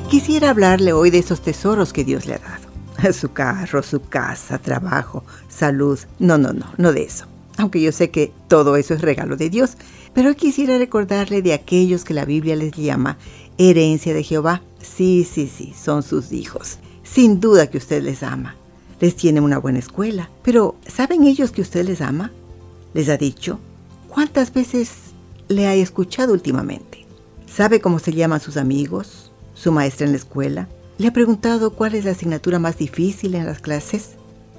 [0.08, 2.69] Quisiera hablarle hoy de esos tesoros que Dios le ha dado.
[3.12, 5.98] Su carro, su casa, trabajo, salud.
[6.18, 7.26] No, no, no, no de eso.
[7.56, 9.76] Aunque yo sé que todo eso es regalo de Dios.
[10.14, 13.16] Pero quisiera recordarle de aquellos que la Biblia les llama
[13.58, 14.62] herencia de Jehová.
[14.80, 16.78] Sí, sí, sí, son sus hijos.
[17.04, 18.56] Sin duda que usted les ama.
[19.00, 20.30] Les tiene una buena escuela.
[20.42, 22.32] Pero ¿saben ellos que usted les ama?
[22.92, 23.60] ¿Les ha dicho?
[24.08, 24.90] ¿Cuántas veces
[25.48, 27.06] le ha escuchado últimamente?
[27.46, 29.30] ¿Sabe cómo se llaman sus amigos?
[29.54, 30.68] ¿Su maestra en la escuela?
[31.00, 34.16] ¿Le ha preguntado cuál es la asignatura más difícil en las clases?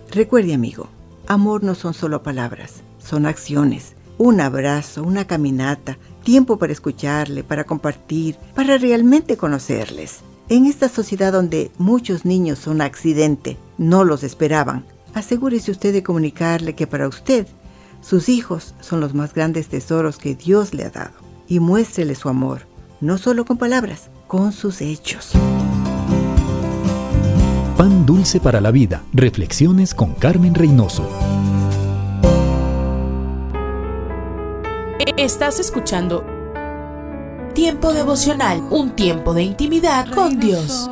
[0.10, 0.88] Recuerde, amigo,
[1.28, 7.64] amor no son solo palabras, son acciones un abrazo, una caminata, tiempo para escucharle, para
[7.64, 10.22] compartir, para realmente conocerles.
[10.50, 14.84] En esta sociedad donde muchos niños son accidente, no los esperaban,
[15.14, 17.46] asegúrese usted de comunicarle que para usted
[18.02, 21.14] sus hijos son los más grandes tesoros que Dios le ha dado
[21.48, 22.62] y muéstrele su amor,
[23.00, 25.34] no solo con palabras, con sus hechos.
[27.82, 29.02] Pan dulce para la vida.
[29.12, 31.10] Reflexiones con Carmen Reynoso.
[35.18, 36.24] Estás escuchando
[37.56, 40.92] Tiempo devocional, un tiempo de intimidad con Dios.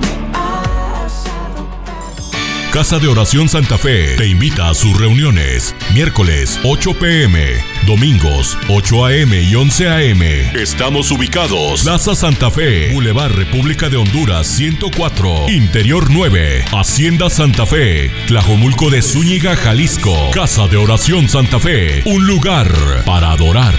[2.71, 5.75] Casa de Oración Santa Fe te invita a sus reuniones.
[5.93, 7.55] Miércoles 8 pm,
[7.85, 10.21] domingos 8 am y 11 am.
[10.55, 11.83] Estamos ubicados.
[11.83, 19.01] Plaza Santa Fe, Boulevard República de Honduras 104, Interior 9, Hacienda Santa Fe, Tlajomulco de
[19.01, 20.15] Zúñiga, Jalisco.
[20.33, 22.71] Casa de Oración Santa Fe, un lugar
[23.05, 23.75] para adorar.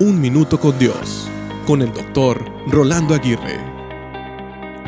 [0.00, 1.28] Un minuto con Dios,
[1.66, 3.75] con el doctor Rolando Aguirre.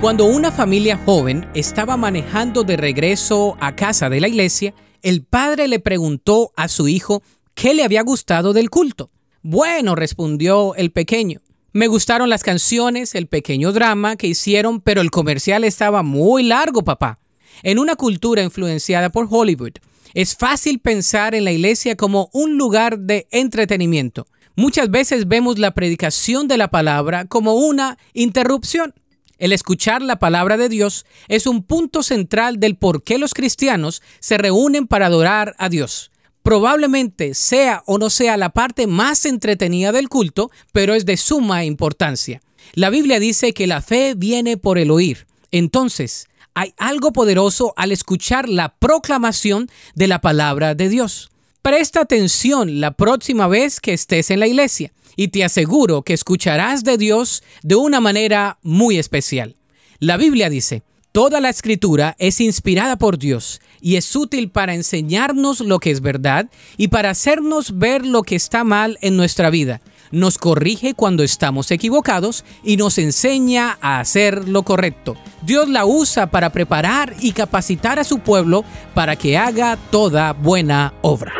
[0.01, 4.73] Cuando una familia joven estaba manejando de regreso a casa de la iglesia,
[5.03, 7.25] el padre le preguntó a su hijo
[7.55, 9.11] qué le había gustado del culto.
[9.43, 11.41] Bueno, respondió el pequeño.
[11.73, 16.85] Me gustaron las canciones, el pequeño drama que hicieron, pero el comercial estaba muy largo,
[16.85, 17.19] papá.
[17.65, 19.79] En una cultura influenciada por Hollywood,
[20.15, 24.29] es fácil pensar en la iglesia como un lugar de entretenimiento.
[24.55, 28.95] Muchas veces vemos la predicación de la palabra como una interrupción.
[29.39, 34.03] El escuchar la palabra de Dios es un punto central del por qué los cristianos
[34.19, 36.11] se reúnen para adorar a Dios.
[36.43, 41.65] Probablemente sea o no sea la parte más entretenida del culto, pero es de suma
[41.65, 42.41] importancia.
[42.75, 45.27] La Biblia dice que la fe viene por el oír.
[45.53, 51.31] Entonces, hay algo poderoso al escuchar la proclamación de la palabra de Dios.
[51.63, 56.85] Presta atención la próxima vez que estés en la iglesia y te aseguro que escucharás
[56.85, 59.57] de Dios de una manera muy especial.
[59.99, 65.59] La Biblia dice, Toda la escritura es inspirada por Dios y es útil para enseñarnos
[65.61, 66.47] lo que es verdad
[66.77, 69.81] y para hacernos ver lo que está mal en nuestra vida.
[70.13, 75.17] Nos corrige cuando estamos equivocados y nos enseña a hacer lo correcto.
[75.43, 78.65] Dios la usa para preparar y capacitar a su pueblo
[78.95, 81.33] para que haga toda buena obra.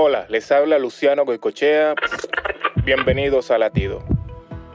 [0.00, 1.94] Hola, les habla Luciano Goicochea.
[2.84, 4.02] Bienvenidos a Latido.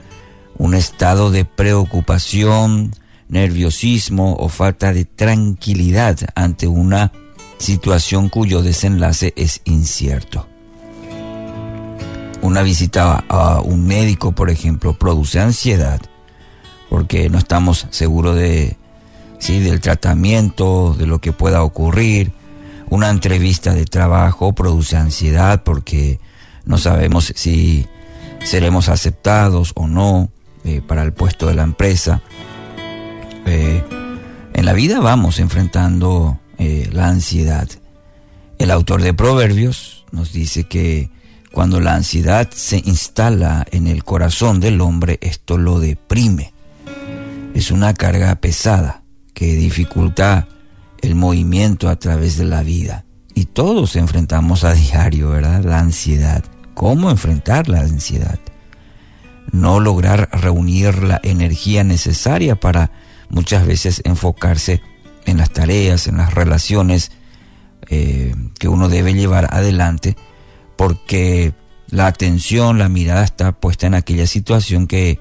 [0.57, 2.93] un estado de preocupación,
[3.29, 7.13] nerviosismo o falta de tranquilidad ante una
[7.59, 10.49] situación cuyo desenlace es incierto.
[12.41, 16.01] Una visita a un médico, por ejemplo, produce ansiedad
[16.93, 18.77] porque no estamos seguros de,
[19.39, 19.61] ¿sí?
[19.61, 22.33] del tratamiento, de lo que pueda ocurrir.
[22.93, 26.21] Una entrevista de trabajo produce ansiedad porque
[26.67, 27.87] no sabemos si
[28.45, 30.29] seremos aceptados o no
[30.63, 32.21] eh, para el puesto de la empresa.
[33.47, 33.83] Eh,
[34.53, 37.67] en la vida vamos enfrentando eh, la ansiedad.
[38.59, 41.09] El autor de Proverbios nos dice que
[41.51, 46.53] cuando la ansiedad se instala en el corazón del hombre, esto lo deprime.
[47.55, 50.47] Es una carga pesada que dificulta
[51.03, 53.05] el movimiento a través de la vida.
[53.35, 55.65] Y todos enfrentamos a diario, ¿verdad?
[55.65, 56.45] La ansiedad.
[56.75, 58.39] ¿Cómo enfrentar la ansiedad?
[59.51, 62.91] No lograr reunir la energía necesaria para
[63.29, 64.81] muchas veces enfocarse
[65.27, 67.11] en las tareas, en las relaciones
[67.89, 70.17] eh, que uno debe llevar adelante,
[70.77, 71.53] porque
[71.89, 75.21] la atención, la mirada está puesta en aquella situación que,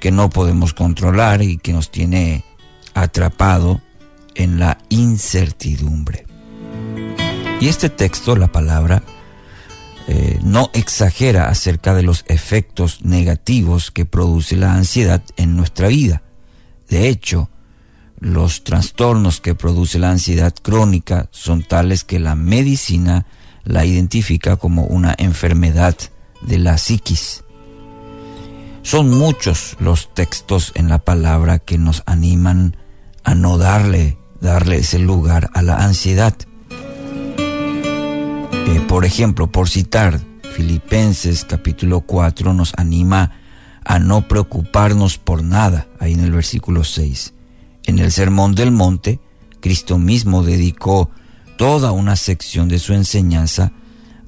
[0.00, 2.44] que no podemos controlar y que nos tiene
[2.94, 3.80] atrapado
[4.34, 6.26] en la incertidumbre.
[7.60, 9.02] Y este texto, la palabra,
[10.06, 16.22] eh, no exagera acerca de los efectos negativos que produce la ansiedad en nuestra vida.
[16.88, 17.48] De hecho,
[18.20, 23.26] los trastornos que produce la ansiedad crónica son tales que la medicina
[23.64, 25.96] la identifica como una enfermedad
[26.42, 27.44] de la psiquis.
[28.82, 32.76] Son muchos los textos en la palabra que nos animan
[33.24, 36.36] a no darle, darle ese lugar a la ansiedad.
[37.38, 40.20] Eh, por ejemplo, por citar,
[40.54, 43.32] Filipenses capítulo 4 nos anima
[43.84, 47.32] a no preocuparnos por nada, ahí en el versículo 6.
[47.86, 49.18] En el Sermón del Monte,
[49.60, 51.10] Cristo mismo dedicó
[51.56, 53.72] toda una sección de su enseñanza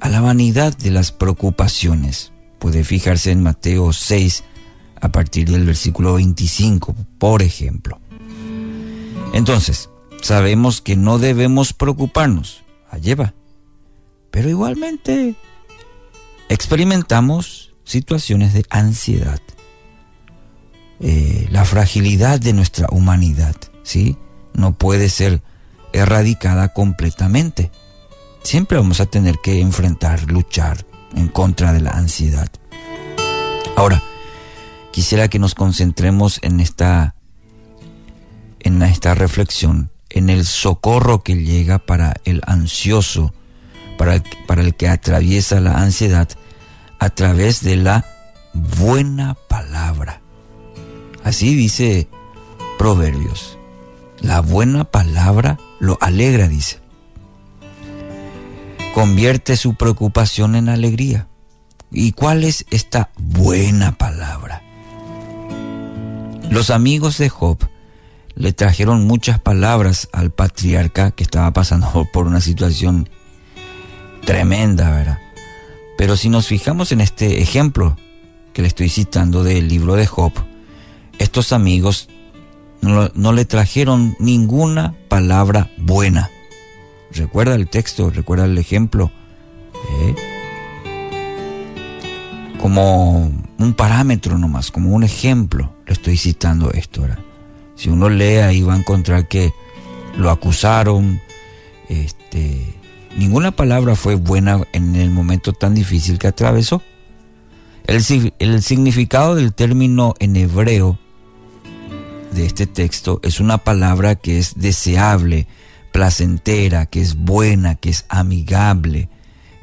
[0.01, 2.33] a la vanidad de las preocupaciones.
[2.59, 4.45] Puede fijarse en Mateo 6
[4.99, 8.01] a partir del versículo 25, por ejemplo.
[9.33, 9.91] Entonces,
[10.23, 13.35] sabemos que no debemos preocuparnos, allí va.
[14.31, 15.35] Pero igualmente
[16.49, 19.41] experimentamos situaciones de ansiedad.
[21.01, 24.17] Eh, la fragilidad de nuestra humanidad, ¿sí?
[24.55, 25.43] No puede ser
[25.93, 27.71] erradicada completamente.
[28.43, 32.51] Siempre vamos a tener que enfrentar, luchar en contra de la ansiedad.
[33.77, 34.03] Ahora,
[34.93, 37.15] quisiera que nos concentremos en esta,
[38.61, 43.35] en esta reflexión, en el socorro que llega para el ansioso,
[43.99, 46.27] para para el que atraviesa la ansiedad
[46.99, 48.07] a través de la
[48.55, 50.23] buena palabra.
[51.23, 52.09] Así dice
[52.79, 53.59] Proverbios.
[54.21, 56.81] La buena palabra lo alegra, dice.
[58.95, 61.29] convierte su preocupación en alegría.
[61.93, 64.63] ¿Y cuál es esta buena palabra?
[66.49, 67.59] Los amigos de Job
[68.37, 73.09] le trajeron muchas palabras al patriarca que estaba pasando por una situación
[74.25, 75.19] tremenda, ¿verdad?
[75.99, 77.97] Pero si nos fijamos en este ejemplo
[78.53, 80.33] que le estoy citando del libro de Job,
[81.19, 82.09] estos amigos
[82.83, 86.31] no, le trajeron ninguna palabra buena.
[87.13, 89.11] Recuerda el texto, recuerda el ejemplo.
[90.03, 90.15] ¿eh?
[92.61, 97.03] Como un parámetro nomás, como un ejemplo, le estoy citando esto.
[97.03, 97.26] ¿verdad?
[97.77, 99.53] Si uno lee ahí va a encontrar que
[100.17, 101.21] lo acusaron,
[101.89, 102.75] este,
[103.17, 106.83] ninguna palabra fue buena en el momento tan difícil que atravesó.
[107.87, 108.03] El,
[108.39, 110.99] el significado del término en hebreo
[112.33, 115.47] de este texto es una palabra que es deseable,
[115.93, 119.09] placentera, que es buena, que es amigable.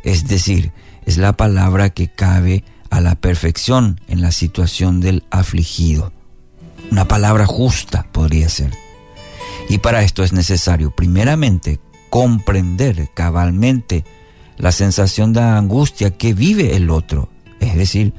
[0.04, 0.72] Es decir,
[1.06, 6.13] es la palabra que cabe a la perfección en la situación del afligido.
[6.94, 8.72] Una palabra justa podría ser.
[9.68, 11.80] Y para esto es necesario, primeramente,
[12.12, 14.06] comprender cabalmente
[14.58, 17.30] la sensación de angustia que vive el otro.
[17.60, 18.14] Es decir,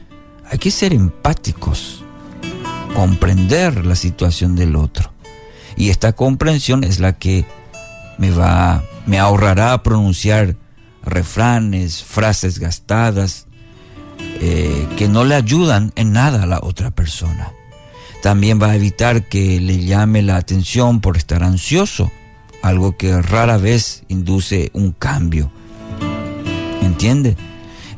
[0.51, 2.03] hay que ser empáticos
[2.97, 5.13] comprender la situación del otro.
[5.77, 7.47] Y esta comprensión es la que
[8.19, 10.57] me va, me ahorrará pronunciar
[11.05, 13.47] refranes, frases gastadas,
[14.41, 17.53] eh, que no le ayudan en nada a la otra persona.
[18.25, 22.11] También va a evitar que le llame la atención por estar ansioso,
[22.63, 25.51] algo que rara vez induce un cambio.
[26.81, 27.37] ¿Entiende?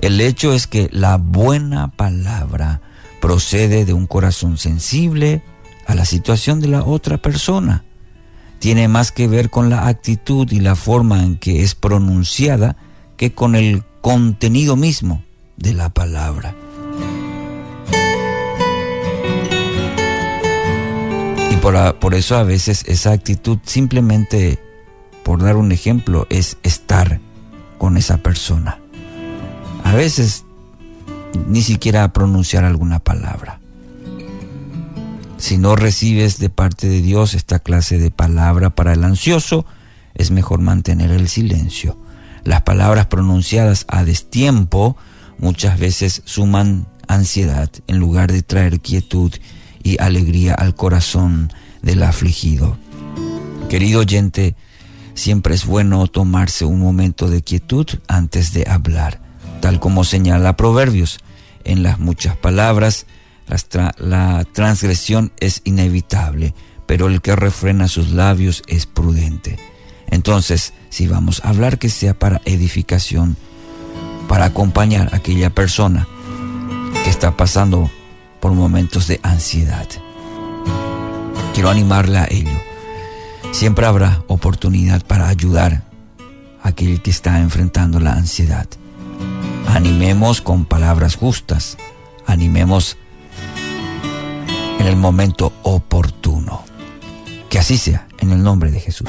[0.01, 2.81] El hecho es que la buena palabra
[3.21, 5.43] procede de un corazón sensible
[5.87, 7.85] a la situación de la otra persona.
[8.59, 12.77] Tiene más que ver con la actitud y la forma en que es pronunciada
[13.17, 15.23] que con el contenido mismo
[15.57, 16.57] de la palabra.
[21.67, 24.61] Por eso a veces esa actitud simplemente,
[25.25, 27.21] por dar un ejemplo, es estar
[27.77, 28.79] con esa persona.
[29.83, 30.45] A veces
[31.49, 33.59] ni siquiera pronunciar alguna palabra.
[35.39, 39.67] Si no recibes de parte de Dios esta clase de palabra para el ansioso,
[40.15, 41.99] es mejor mantener el silencio.
[42.45, 44.97] Las palabras pronunciadas a destiempo
[45.39, 49.33] muchas veces suman ansiedad en lugar de traer quietud
[49.87, 52.77] y alegría al corazón del afligido.
[53.69, 54.57] Querido oyente,
[55.15, 59.21] siempre es bueno tomarse un momento de quietud antes de hablar,
[59.61, 61.21] tal como señala Proverbios
[61.63, 63.07] en las muchas palabras,
[63.99, 66.53] la transgresión es inevitable,
[66.87, 69.57] pero el que refrena sus labios es prudente.
[70.09, 73.37] Entonces, si vamos a hablar que sea para edificación,
[74.27, 76.09] para acompañar a aquella persona
[77.05, 77.89] que está pasando
[78.47, 79.89] por momentos de ansiedad.
[81.53, 82.57] Quiero animarla a ello.
[83.51, 85.83] Siempre habrá oportunidad para ayudar
[86.63, 88.69] a aquel que está enfrentando la ansiedad.
[89.67, 91.77] Animemos con palabras justas.
[92.25, 92.97] Animemos
[94.79, 96.63] en el momento oportuno.
[97.51, 99.09] Que así sea, en el nombre de Jesús.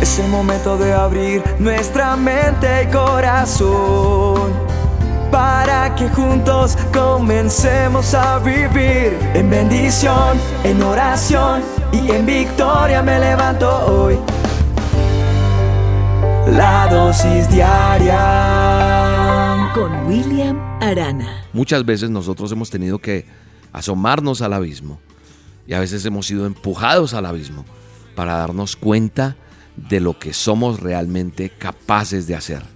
[0.00, 4.81] Es el momento de abrir nuestra mente y corazón
[5.32, 13.68] para que juntos comencemos a vivir en bendición, en oración y en victoria me levanto
[13.86, 14.18] hoy.
[16.48, 18.20] La dosis diaria
[19.74, 21.46] con William Arana.
[21.54, 23.24] Muchas veces nosotros hemos tenido que
[23.72, 25.00] asomarnos al abismo
[25.66, 27.64] y a veces hemos sido empujados al abismo
[28.14, 29.36] para darnos cuenta
[29.76, 32.71] de lo que somos realmente capaces de hacer.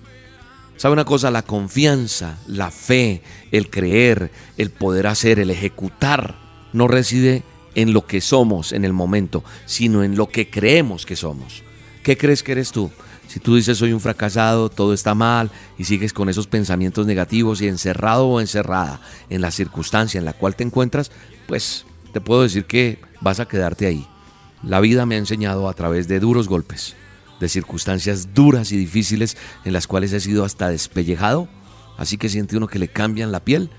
[0.76, 1.30] ¿Sabe una cosa?
[1.30, 6.36] La confianza, la fe, el creer, el poder hacer, el ejecutar,
[6.72, 7.42] no reside
[7.74, 11.62] en lo que somos en el momento, sino en lo que creemos que somos.
[12.02, 12.90] ¿Qué crees que eres tú?
[13.26, 17.60] Si tú dices soy un fracasado, todo está mal y sigues con esos pensamientos negativos
[17.60, 19.00] y encerrado o encerrada
[19.30, 21.10] en la circunstancia en la cual te encuentras,
[21.48, 24.06] pues te puedo decir que vas a quedarte ahí.
[24.62, 26.94] La vida me ha enseñado a través de duros golpes,
[27.40, 31.48] de circunstancias duras y difíciles en las cuales he sido hasta despellejado,
[31.98, 33.70] así que siente uno que le cambian la piel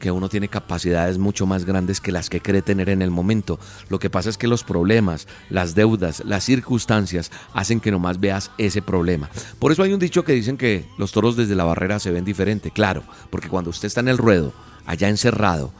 [0.00, 3.60] que uno tiene capacidades mucho más grandes que las que cree tener en el momento.
[3.88, 8.50] Lo que pasa es que los problemas, las deudas, las circunstancias hacen que nomás veas
[8.58, 9.30] ese problema.
[9.60, 12.24] Por eso hay un dicho que dicen que los toros desde la barrera se ven
[12.24, 14.52] diferente, claro, porque cuando usted está en el ruedo,
[14.86, 15.72] allá encerrado,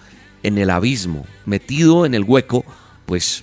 [0.42, 2.64] en el abismo, metido en el hueco,
[3.06, 3.42] pues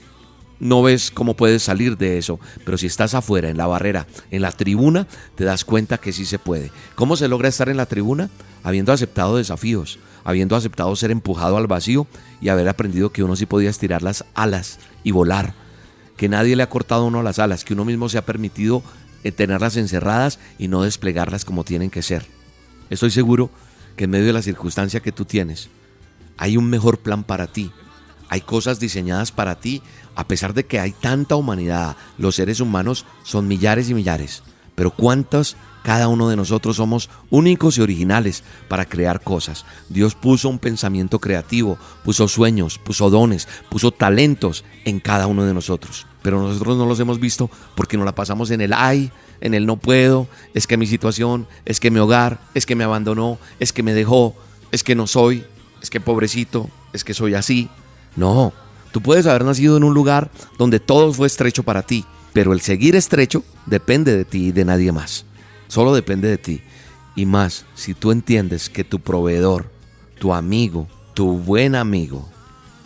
[0.60, 4.42] no ves cómo puedes salir de eso, pero si estás afuera, en la barrera, en
[4.42, 6.72] la tribuna, te das cuenta que sí se puede.
[6.96, 8.30] ¿Cómo se logra estar en la tribuna?
[8.64, 12.08] Habiendo aceptado desafíos, habiendo aceptado ser empujado al vacío
[12.42, 15.54] y haber aprendido que uno sí podía estirar las alas y volar,
[16.18, 18.84] que nadie le ha cortado a uno las alas, que uno mismo se ha permitido
[19.24, 22.26] eh, tenerlas encerradas y no desplegarlas como tienen que ser.
[22.90, 23.52] Estoy seguro
[23.96, 25.70] que en medio de la circunstancia que tú tienes,
[26.38, 27.72] hay un mejor plan para ti,
[28.30, 29.82] hay cosas diseñadas para ti,
[30.18, 34.42] a pesar de que hay tanta humanidad, los seres humanos son millares y millares,
[34.74, 39.64] pero ¿cuántos cada uno de nosotros somos únicos y originales para crear cosas?
[39.90, 45.54] Dios puso un pensamiento creativo, puso sueños, puso dones, puso talentos en cada uno de
[45.54, 49.54] nosotros, pero nosotros no los hemos visto porque no la pasamos en el ay, en
[49.54, 53.38] el no puedo, es que mi situación, es que mi hogar, es que me abandonó,
[53.60, 54.36] es que me dejó,
[54.72, 55.46] es que no soy,
[55.80, 57.70] es que pobrecito, es que soy así.
[58.16, 58.52] No,
[58.98, 62.62] tú puedes haber nacido en un lugar donde todo fue estrecho para ti, pero el
[62.62, 65.24] seguir estrecho depende de ti y de nadie más.
[65.68, 66.62] Solo depende de ti.
[67.16, 69.70] Y más, si tú entiendes que tu proveedor,
[70.18, 72.28] tu amigo, tu buen amigo,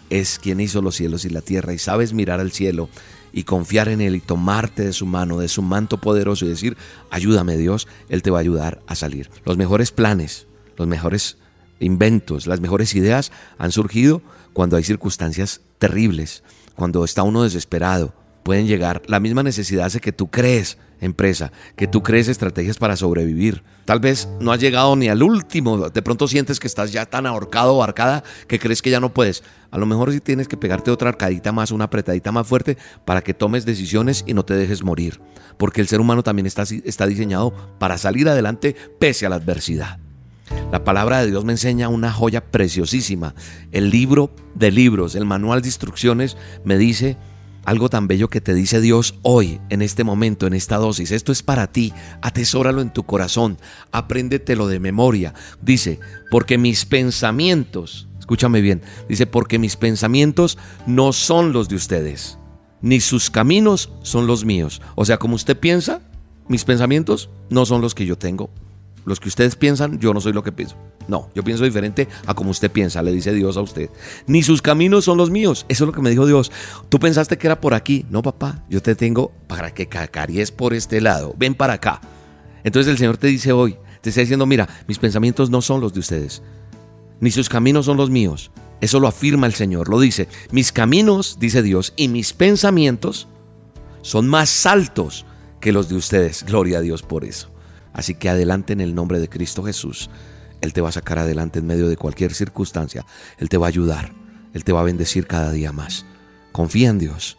[0.09, 2.89] es quien hizo los cielos y la tierra y sabes mirar al cielo
[3.31, 6.75] y confiar en Él y tomarte de su mano, de su manto poderoso y decir,
[7.09, 9.29] ayúdame Dios, Él te va a ayudar a salir.
[9.45, 10.45] Los mejores planes,
[10.75, 11.37] los mejores
[11.79, 16.43] inventos, las mejores ideas han surgido cuando hay circunstancias terribles,
[16.75, 18.13] cuando está uno desesperado,
[18.43, 19.01] pueden llegar.
[19.07, 23.63] La misma necesidad hace que tú crees empresa, que tú crees estrategias para sobrevivir.
[23.85, 27.25] Tal vez no has llegado ni al último, de pronto sientes que estás ya tan
[27.25, 29.43] ahorcado o arcada que crees que ya no puedes.
[29.71, 33.23] A lo mejor sí tienes que pegarte otra arcadita más, una apretadita más fuerte para
[33.23, 35.19] que tomes decisiones y no te dejes morir.
[35.57, 39.97] Porque el ser humano también está, está diseñado para salir adelante pese a la adversidad.
[40.71, 43.35] La palabra de Dios me enseña una joya preciosísima.
[43.71, 47.17] El libro de libros, el manual de instrucciones me dice
[47.65, 51.11] algo tan bello que te dice Dios hoy, en este momento, en esta dosis.
[51.11, 51.93] Esto es para ti.
[52.21, 53.57] Atesóralo en tu corazón.
[53.91, 55.33] Apréndetelo de memoria.
[55.61, 55.99] Dice,
[56.31, 62.37] porque mis pensamientos, escúchame bien, dice, porque mis pensamientos no son los de ustedes,
[62.81, 64.81] ni sus caminos son los míos.
[64.95, 66.01] O sea, como usted piensa,
[66.47, 68.49] mis pensamientos no son los que yo tengo.
[69.05, 70.75] Los que ustedes piensan, yo no soy lo que pienso.
[71.07, 73.89] No, yo pienso diferente a como usted piensa, le dice Dios a usted.
[74.27, 75.65] Ni sus caminos son los míos.
[75.69, 76.51] Eso es lo que me dijo Dios.
[76.89, 78.05] Tú pensaste que era por aquí.
[78.09, 81.33] No, papá, yo te tengo para que cacaries por este lado.
[81.37, 82.01] Ven para acá.
[82.63, 85.93] Entonces el Señor te dice hoy, te está diciendo, mira, mis pensamientos no son los
[85.93, 86.43] de ustedes.
[87.19, 88.51] Ni sus caminos son los míos.
[88.81, 90.27] Eso lo afirma el Señor, lo dice.
[90.51, 93.27] Mis caminos, dice Dios, y mis pensamientos
[94.01, 95.25] son más altos
[95.59, 96.43] que los de ustedes.
[96.43, 97.50] Gloria a Dios por eso.
[97.93, 100.09] Así que adelante en el nombre de Cristo Jesús.
[100.61, 103.05] Él te va a sacar adelante en medio de cualquier circunstancia.
[103.37, 104.13] Él te va a ayudar.
[104.53, 106.05] Él te va a bendecir cada día más.
[106.51, 107.37] Confía en Dios.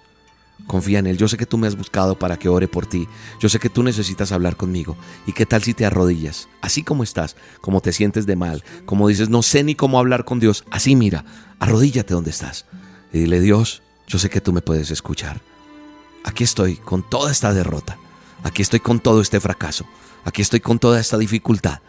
[0.66, 1.18] Confía en Él.
[1.18, 3.06] Yo sé que tú me has buscado para que ore por ti.
[3.40, 4.96] Yo sé que tú necesitas hablar conmigo.
[5.26, 6.48] ¿Y qué tal si te arrodillas?
[6.60, 10.24] Así como estás, como te sientes de mal, como dices, no sé ni cómo hablar
[10.24, 10.64] con Dios.
[10.70, 11.24] Así mira,
[11.58, 12.66] arrodíllate donde estás.
[13.12, 15.40] Y dile, Dios, yo sé que tú me puedes escuchar.
[16.24, 17.98] Aquí estoy con toda esta derrota.
[18.44, 19.84] Aquí estoy con todo este fracaso.
[20.24, 21.80] Aquí estoy con toda esta dificultad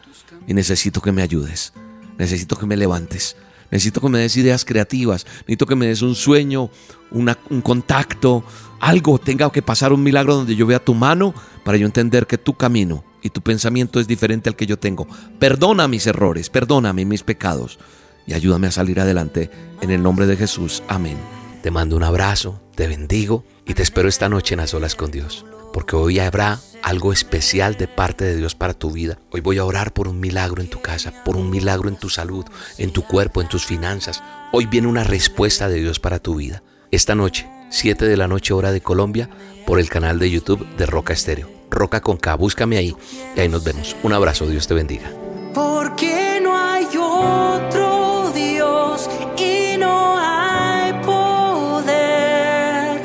[0.47, 1.73] y necesito que me ayudes.
[2.17, 3.35] Necesito que me levantes.
[3.71, 5.25] Necesito que me des ideas creativas.
[5.41, 6.69] Necesito que me des un sueño,
[7.11, 8.43] un contacto,
[8.79, 9.17] algo.
[9.17, 12.53] Tenga que pasar un milagro donde yo vea tu mano para yo entender que tu
[12.55, 15.07] camino y tu pensamiento es diferente al que yo tengo.
[15.39, 17.79] Perdona mis errores, perdóname mis pecados
[18.27, 19.49] y ayúdame a salir adelante
[19.81, 20.83] en el nombre de Jesús.
[20.87, 21.17] Amén.
[21.63, 25.11] Te mando un abrazo, te bendigo y te espero esta noche en las olas con
[25.11, 29.17] Dios, porque hoy habrá algo especial de parte de Dios para tu vida.
[29.31, 32.09] Hoy voy a orar por un milagro en tu casa, por un milagro en tu
[32.09, 32.45] salud,
[32.77, 34.23] en tu cuerpo, en tus finanzas.
[34.51, 36.61] Hoy viene una respuesta de Dios para tu vida.
[36.91, 39.29] Esta noche, 7 de la noche hora de Colombia,
[39.65, 41.49] por el canal de YouTube de Roca Estéreo.
[41.71, 42.95] Roca con K, búscame ahí
[43.35, 43.95] y ahí nos vemos.
[44.03, 45.11] Un abrazo, Dios te bendiga.
[45.53, 53.01] Porque no hay otro Dios y no hay poder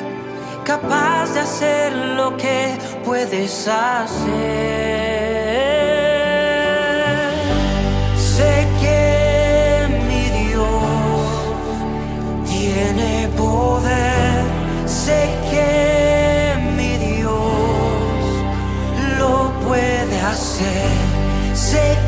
[0.65, 1.08] capaz
[2.37, 4.29] que puedes hacer.
[8.17, 11.27] Sé que mi Dios
[12.49, 14.45] tiene poder.
[14.87, 17.33] Sé que mi Dios
[19.19, 20.91] lo puede hacer.
[21.55, 22.08] Sé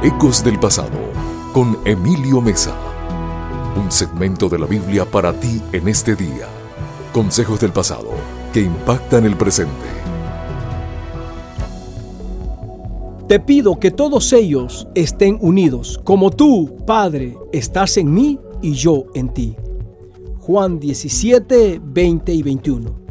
[0.00, 0.96] Ecos del Pasado
[1.52, 2.72] con Emilio Mesa.
[3.76, 6.46] Un segmento de la Biblia para ti en este día.
[7.12, 8.10] Consejos del pasado
[8.52, 9.72] que impactan el presente.
[13.26, 19.06] Te pido que todos ellos estén unidos, como tú, Padre, estás en mí y yo
[19.14, 19.56] en ti.
[20.38, 23.07] Juan 17, 20 y 21.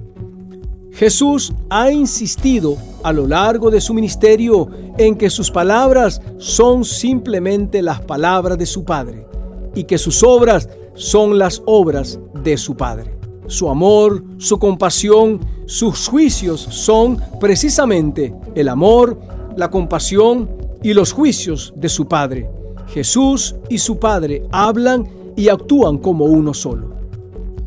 [0.97, 4.67] Jesús ha insistido a lo largo de su ministerio
[4.97, 9.27] en que sus palabras son simplemente las palabras de su Padre
[9.75, 13.15] y que sus obras son las obras de su Padre.
[13.45, 19.19] Su amor, su compasión, sus juicios son precisamente el amor,
[19.55, 20.49] la compasión
[20.81, 22.49] y los juicios de su Padre.
[22.87, 26.89] Jesús y su Padre hablan y actúan como uno solo.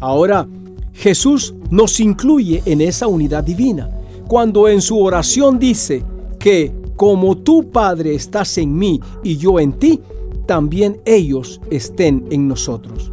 [0.01, 0.49] Ahora,
[0.93, 3.91] Jesús nos incluye en esa unidad divina
[4.31, 6.05] cuando en su oración dice
[6.39, 10.01] que como tu Padre estás en mí y yo en ti,
[10.47, 13.11] también ellos estén en nosotros.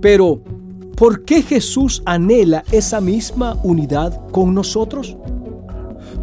[0.00, 0.40] Pero,
[0.94, 5.16] ¿por qué Jesús anhela esa misma unidad con nosotros?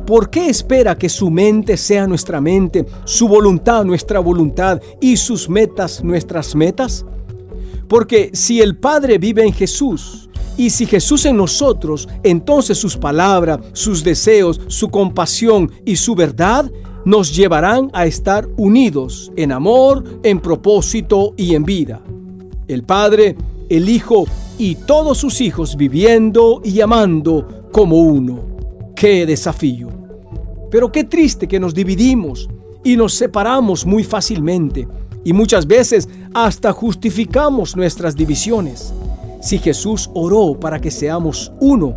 [0.05, 5.49] ¿Por qué espera que su mente sea nuestra mente, su voluntad nuestra voluntad y sus
[5.49, 7.05] metas nuestras metas?
[7.87, 13.59] Porque si el Padre vive en Jesús, y si Jesús en nosotros, entonces sus palabras,
[13.73, 16.69] sus deseos, su compasión y su verdad
[17.05, 22.01] nos llevarán a estar unidos en amor, en propósito y en vida.
[22.67, 23.35] El Padre,
[23.69, 24.25] el Hijo
[24.57, 28.41] y todos sus hijos viviendo y amando como uno.
[28.95, 29.89] ¡Qué desafío!
[30.69, 32.47] Pero qué triste que nos dividimos
[32.83, 34.87] y nos separamos muy fácilmente
[35.23, 38.93] y muchas veces hasta justificamos nuestras divisiones.
[39.41, 41.95] Si Jesús oró para que seamos uno,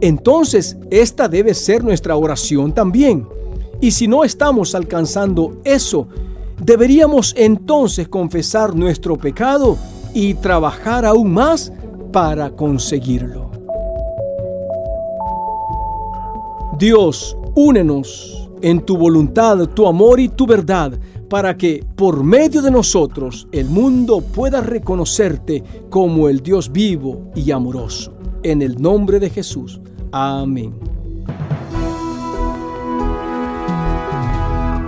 [0.00, 3.26] entonces esta debe ser nuestra oración también.
[3.80, 6.08] Y si no estamos alcanzando eso,
[6.62, 9.76] deberíamos entonces confesar nuestro pecado
[10.14, 11.70] y trabajar aún más
[12.12, 13.50] para conseguirlo.
[16.78, 20.92] Dios, únenos en tu voluntad, tu amor y tu verdad
[21.28, 27.50] para que por medio de nosotros el mundo pueda reconocerte como el Dios vivo y
[27.50, 28.12] amoroso.
[28.42, 29.80] En el nombre de Jesús.
[30.12, 30.74] Amén.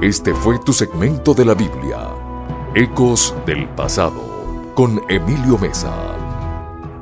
[0.01, 1.99] Este fue tu segmento de la Biblia,
[2.75, 5.93] Ecos del Pasado, con Emilio Mesa.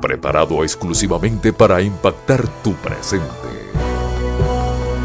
[0.01, 3.27] Preparado exclusivamente para impactar tu presente.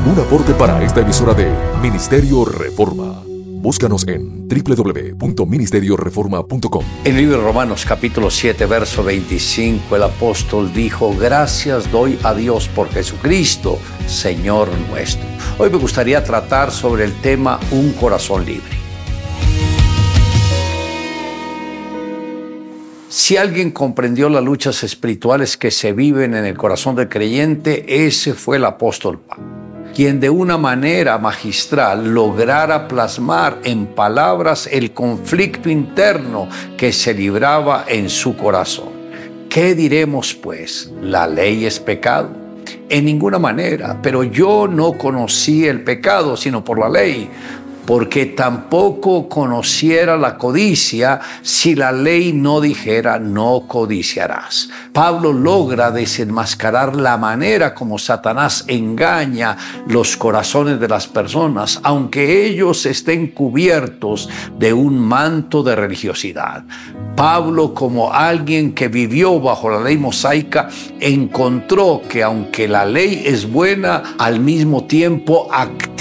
[0.06, 1.52] Un aporte para esta emisora de
[1.82, 3.31] Ministerio Reforma.
[3.62, 6.84] Búscanos en www.ministerioreforma.com.
[7.04, 12.34] En el libro de Romanos capítulo 7, verso 25, el apóstol dijo, gracias doy a
[12.34, 15.24] Dios por Jesucristo, Señor nuestro.
[15.58, 18.82] Hoy me gustaría tratar sobre el tema un corazón libre.
[23.08, 28.34] Si alguien comprendió las luchas espirituales que se viven en el corazón del creyente, ese
[28.34, 29.61] fue el apóstol Pablo
[29.94, 37.84] quien de una manera magistral lograra plasmar en palabras el conflicto interno que se libraba
[37.86, 38.90] en su corazón.
[39.48, 40.90] ¿Qué diremos pues?
[41.02, 42.30] ¿La ley es pecado?
[42.88, 47.28] En ninguna manera, pero yo no conocí el pecado sino por la ley,
[47.86, 54.68] porque tampoco conociera la codicia si la ley no dijera no codiciarás.
[54.92, 59.56] Pablo logra desenmascarar la manera como Satanás engaña
[59.86, 64.28] los corazones de las personas, aunque ellos estén cubiertos
[64.58, 66.64] de un manto de religiosidad.
[67.16, 70.68] Pablo, como alguien que vivió bajo la ley mosaica,
[70.98, 75.48] encontró que aunque la ley es buena, al mismo tiempo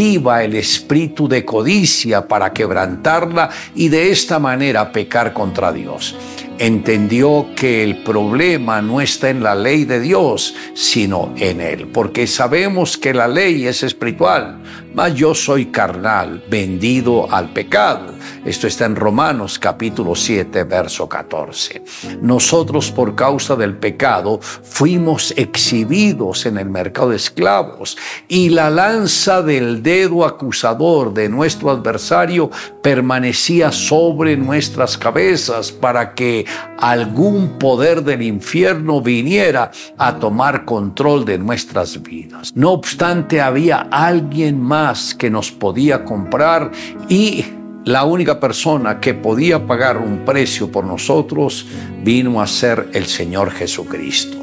[0.01, 6.15] el espíritu de codicia para quebrantarla y de esta manera pecar contra Dios
[6.61, 12.27] entendió que el problema no está en la ley de Dios, sino en Él, porque
[12.27, 14.61] sabemos que la ley es espiritual,
[14.93, 18.13] mas yo soy carnal, vendido al pecado.
[18.45, 21.83] Esto está en Romanos capítulo 7, verso 14.
[22.21, 27.97] Nosotros por causa del pecado fuimos exhibidos en el mercado de esclavos
[28.27, 32.51] y la lanza del dedo acusador de nuestro adversario
[32.81, 36.45] permanecía sobre nuestras cabezas para que
[36.77, 42.51] algún poder del infierno viniera a tomar control de nuestras vidas.
[42.55, 46.71] No obstante, había alguien más que nos podía comprar
[47.09, 47.45] y
[47.85, 51.65] la única persona que podía pagar un precio por nosotros
[52.03, 54.37] vino a ser el Señor Jesucristo.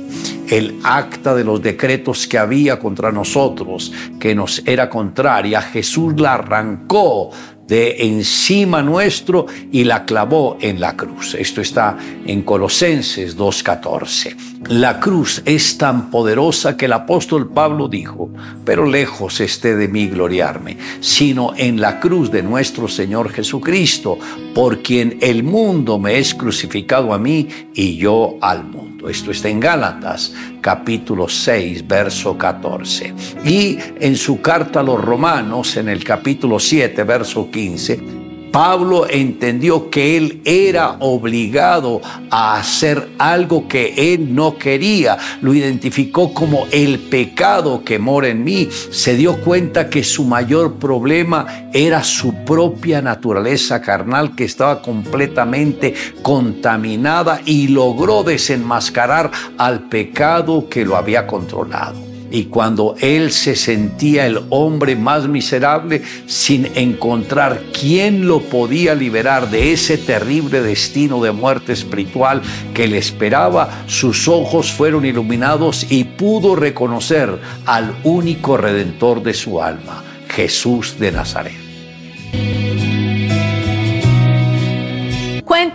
[0.49, 6.35] El acta de los decretos que había contra nosotros, que nos era contraria, Jesús la
[6.35, 7.31] arrancó
[7.69, 11.35] de encima nuestro y la clavó en la cruz.
[11.35, 14.37] Esto está en Colosenses 2.14.
[14.71, 18.31] La cruz es tan poderosa que el apóstol Pablo dijo,
[18.65, 24.19] pero lejos esté de mí gloriarme, sino en la cruz de nuestro Señor Jesucristo,
[24.55, 29.11] por quien el mundo me es crucificado a mí y yo al mundo.
[29.11, 33.15] Esto está en Gálatas capítulo 6, verso 14.
[33.45, 38.28] Y en su carta a los romanos, en el capítulo 7, verso 15,
[38.59, 45.17] Pablo entendió que él era obligado a hacer algo que él no quería.
[45.43, 48.69] Lo identificó como el pecado que mora en mí.
[48.91, 55.95] Se dio cuenta que su mayor problema era su propia naturaleza carnal que estaba completamente
[56.21, 62.08] contaminada y logró desenmascarar al pecado que lo había controlado.
[62.31, 69.51] Y cuando él se sentía el hombre más miserable sin encontrar quién lo podía liberar
[69.51, 72.43] de ese terrible destino de muerte espiritual
[72.75, 79.63] que le esperaba, sus ojos fueron iluminados y pudo reconocer al único redentor de su
[79.63, 81.69] alma, Jesús de Nazaret.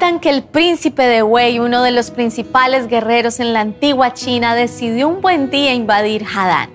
[0.04, 5.08] Que el príncipe de Wei, uno de los principales guerreros en la antigua China, decidió
[5.08, 6.70] un buen día invadir Hadán.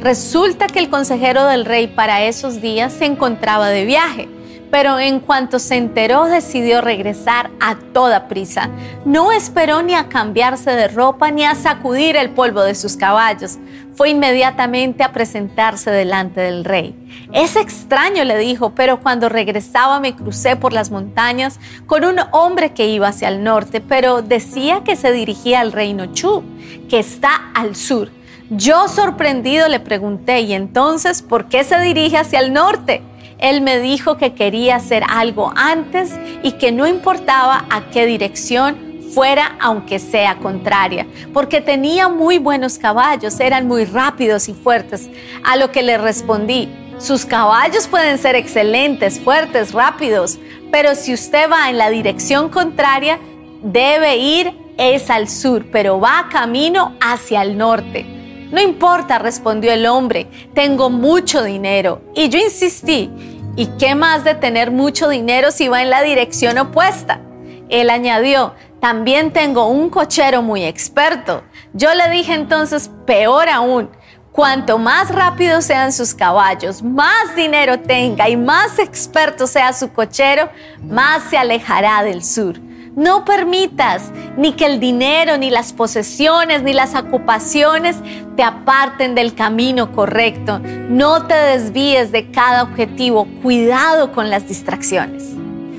[0.00, 4.28] Resulta que el consejero del rey para esos días se encontraba de viaje
[4.74, 8.70] pero en cuanto se enteró decidió regresar a toda prisa.
[9.04, 13.58] No esperó ni a cambiarse de ropa ni a sacudir el polvo de sus caballos.
[13.94, 16.92] Fue inmediatamente a presentarse delante del rey.
[17.32, 22.72] Es extraño, le dijo, pero cuando regresaba me crucé por las montañas con un hombre
[22.72, 26.42] que iba hacia el norte, pero decía que se dirigía al reino Chu,
[26.88, 28.10] que está al sur.
[28.50, 33.04] Yo sorprendido le pregunté, ¿y entonces por qué se dirige hacia el norte?
[33.44, 39.02] Él me dijo que quería hacer algo antes y que no importaba a qué dirección
[39.12, 45.10] fuera aunque sea contraria, porque tenía muy buenos caballos, eran muy rápidos y fuertes.
[45.44, 50.38] A lo que le respondí, sus caballos pueden ser excelentes, fuertes, rápidos,
[50.72, 53.18] pero si usted va en la dirección contraria,
[53.62, 58.06] debe ir es al sur, pero va camino hacia el norte.
[58.50, 62.00] No importa, respondió el hombre, tengo mucho dinero.
[62.14, 63.10] Y yo insistí,
[63.56, 67.20] ¿y qué más de tener mucho dinero si va en la dirección opuesta?
[67.68, 71.42] Él añadió, también tengo un cochero muy experto.
[71.72, 73.90] Yo le dije entonces, peor aún,
[74.32, 80.50] cuanto más rápido sean sus caballos, más dinero tenga y más experto sea su cochero,
[80.82, 82.60] más se alejará del sur.
[82.96, 87.96] No permitas ni que el dinero, ni las posesiones, ni las ocupaciones
[88.36, 90.60] te aparten del camino correcto.
[90.88, 93.26] No te desvíes de cada objetivo.
[93.42, 95.34] Cuidado con las distracciones.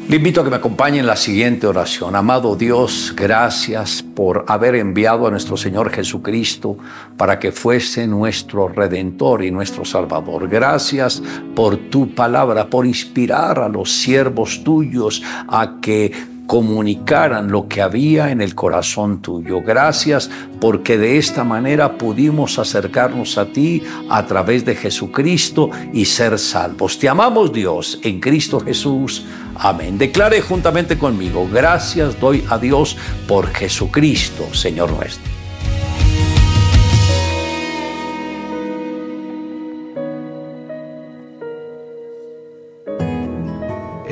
[0.08, 2.16] Le invito a que me acompañe en la siguiente oración.
[2.16, 6.78] Amado Dios, gracias por haber enviado a nuestro Señor Jesucristo
[7.18, 10.48] para que fuese nuestro Redentor y nuestro Salvador.
[10.48, 11.24] Gracias
[11.56, 18.32] por tu palabra, por inspirar a los siervos tuyos a que comunicaran lo que había
[18.32, 19.62] en el corazón tuyo.
[19.62, 26.38] Gracias porque de esta manera pudimos acercarnos a ti a través de Jesucristo y ser
[26.40, 27.00] salvos.
[27.00, 29.26] Te amamos Dios en Cristo Jesús.
[29.56, 29.98] Amén.
[29.98, 32.98] Declare juntamente conmigo, gracias doy a Dios
[33.28, 35.35] por Jesucristo, Señor nuestro.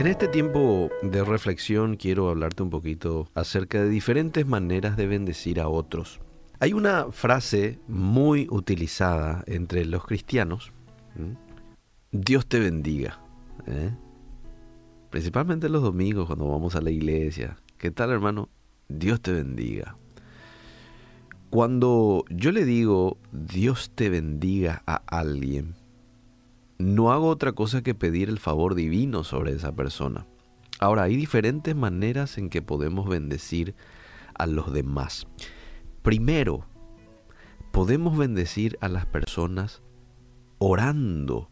[0.03, 5.61] En este tiempo de reflexión quiero hablarte un poquito acerca de diferentes maneras de bendecir
[5.61, 6.19] a otros.
[6.59, 10.73] Hay una frase muy utilizada entre los cristianos.
[12.11, 13.21] Dios te bendiga.
[13.65, 13.91] ¿eh?
[15.09, 17.55] Principalmente los domingos cuando vamos a la iglesia.
[17.77, 18.49] ¿Qué tal hermano?
[18.89, 19.95] Dios te bendiga.
[21.49, 25.75] Cuando yo le digo Dios te bendiga a alguien,
[26.77, 30.25] no hago otra cosa que pedir el favor divino sobre esa persona.
[30.79, 33.75] Ahora, hay diferentes maneras en que podemos bendecir
[34.33, 35.27] a los demás.
[36.01, 36.65] Primero,
[37.71, 39.81] podemos bendecir a las personas
[40.57, 41.49] orando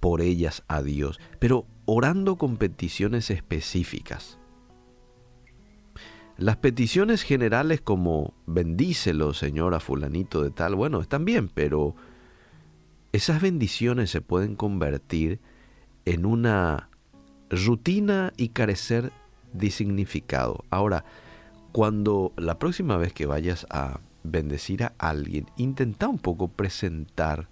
[0.00, 4.38] por ellas a Dios, pero orando con peticiones específicas.
[6.36, 11.94] Las peticiones generales como bendícelo, Señor, a fulanito de tal, bueno, están bien, pero
[13.14, 15.38] esas bendiciones se pueden convertir
[16.04, 16.88] en una
[17.48, 19.12] rutina y carecer
[19.52, 20.64] de significado.
[20.68, 21.04] Ahora,
[21.70, 27.48] cuando la próxima vez que vayas a bendecir a alguien, intenta un poco presentar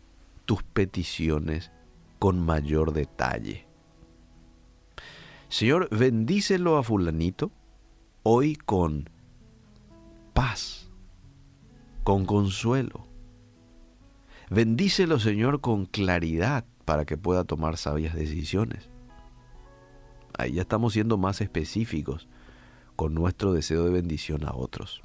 [0.46, 1.70] tus peticiones
[2.18, 3.64] con mayor detalle.
[5.48, 7.52] Señor, bendícelo a fulanito
[8.24, 9.08] hoy con
[10.34, 10.90] paz,
[12.02, 13.11] con consuelo,
[14.52, 18.90] Bendícelo, Señor, con claridad para que pueda tomar sabias decisiones.
[20.36, 22.28] Ahí ya estamos siendo más específicos
[22.94, 25.02] con nuestro deseo de bendición a otros.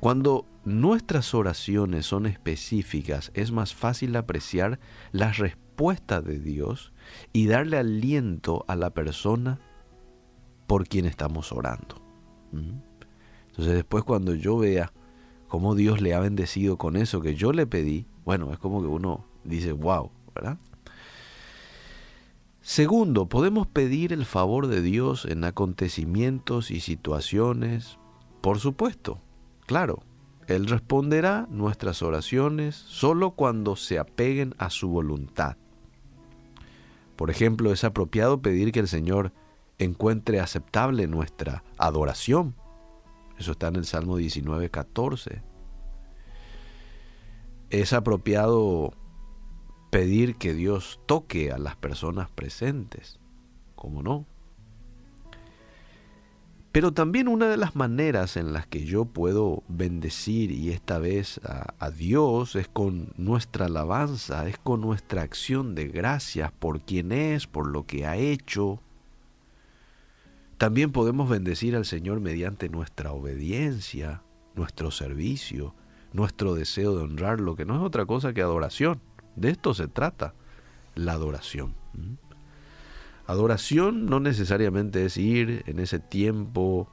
[0.00, 4.80] Cuando nuestras oraciones son específicas, es más fácil apreciar
[5.12, 6.92] las respuestas de Dios
[7.32, 9.60] y darle aliento a la persona
[10.66, 12.02] por quien estamos orando.
[12.50, 12.80] ¿Mm?
[13.50, 14.92] Entonces después cuando yo vea
[15.56, 18.88] cómo Dios le ha bendecido con eso que yo le pedí, bueno, es como que
[18.88, 20.58] uno dice, wow, ¿verdad?
[22.60, 27.96] Segundo, podemos pedir el favor de Dios en acontecimientos y situaciones.
[28.42, 29.22] Por supuesto,
[29.64, 30.02] claro,
[30.46, 35.56] Él responderá nuestras oraciones solo cuando se apeguen a su voluntad.
[37.16, 39.32] Por ejemplo, es apropiado pedir que el Señor
[39.78, 42.56] encuentre aceptable nuestra adoración.
[43.38, 45.42] Eso está en el Salmo 19, 14
[47.70, 48.94] es apropiado
[49.90, 53.18] pedir que Dios toque a las personas presentes,
[53.74, 54.26] ¿cómo no?
[56.72, 61.40] Pero también una de las maneras en las que yo puedo bendecir y esta vez
[61.42, 67.12] a, a, Dios es con nuestra alabanza, es con nuestra acción de gracias por quien
[67.12, 68.82] es, por lo que ha hecho.
[70.58, 74.22] También podemos bendecir al Señor mediante nuestra obediencia,
[74.54, 75.74] nuestro servicio,
[76.12, 79.00] nuestro deseo de honrar, lo que no es otra cosa que adoración.
[79.34, 80.34] De esto se trata,
[80.94, 81.74] la adoración.
[83.26, 86.88] Adoración no necesariamente es ir en ese tiempo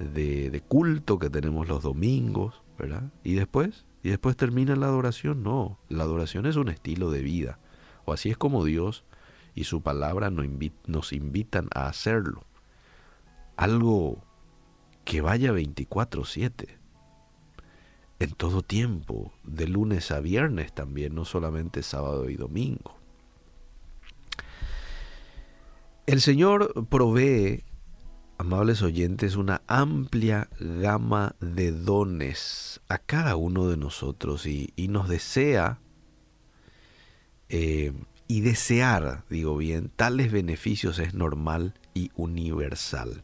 [0.00, 3.12] de, culto que tenemos los domingos, ¿verdad?
[3.22, 5.44] Y después, y después termina la adoración.
[5.44, 7.60] No, la adoración es un estilo de vida.
[8.06, 9.04] O así es como Dios
[9.54, 12.44] y su palabra nos invitan a hacerlo.
[13.56, 14.22] Algo
[15.04, 16.78] que vaya 24/7
[18.18, 22.96] en todo tiempo, de lunes a viernes también, no solamente sábado y domingo.
[26.06, 27.64] El Señor provee,
[28.38, 35.80] amables oyentes, una amplia gama de dones a cada uno de nosotros y, nos desea
[37.48, 37.92] eh,
[38.28, 43.22] y desear, digo bien, tales beneficios es normal y universal.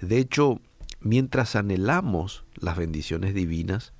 [0.00, 0.60] De hecho,
[1.00, 3.92] mientras anhelamos las bendiciones divinas,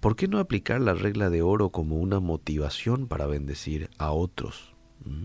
[0.00, 4.74] ¿por qué no aplicar la regla de oro como una motivación para bendecir a otros?
[5.04, 5.24] ¿Mm?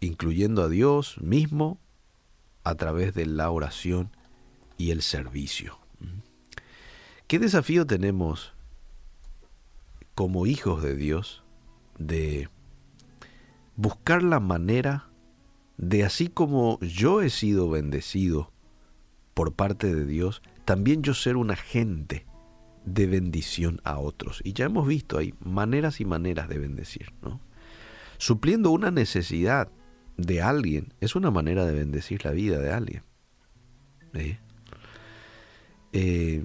[0.00, 1.80] Incluyendo a Dios mismo
[2.62, 4.10] a través de la oración
[4.76, 5.78] y el servicio.
[5.98, 6.20] ¿Mm?
[7.26, 8.52] ¿Qué desafío tenemos
[10.14, 11.42] como hijos de Dios
[11.98, 12.48] de
[13.76, 15.08] buscar la manera
[15.76, 18.52] de así como yo he sido bendecido
[19.34, 22.26] por parte de Dios, también yo ser un agente
[22.84, 24.40] de bendición a otros.
[24.44, 27.40] Y ya hemos visto, hay maneras y maneras de bendecir, ¿no?
[28.18, 29.70] Supliendo una necesidad
[30.16, 33.02] de alguien es una manera de bendecir la vida de alguien.
[34.14, 34.38] ¿eh?
[35.92, 36.44] Eh,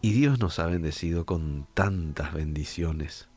[0.00, 3.28] y Dios nos ha bendecido con tantas bendiciones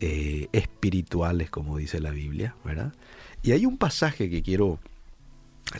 [0.00, 2.92] eh, espirituales, como dice la Biblia, ¿verdad?
[3.42, 4.78] Y hay un pasaje que quiero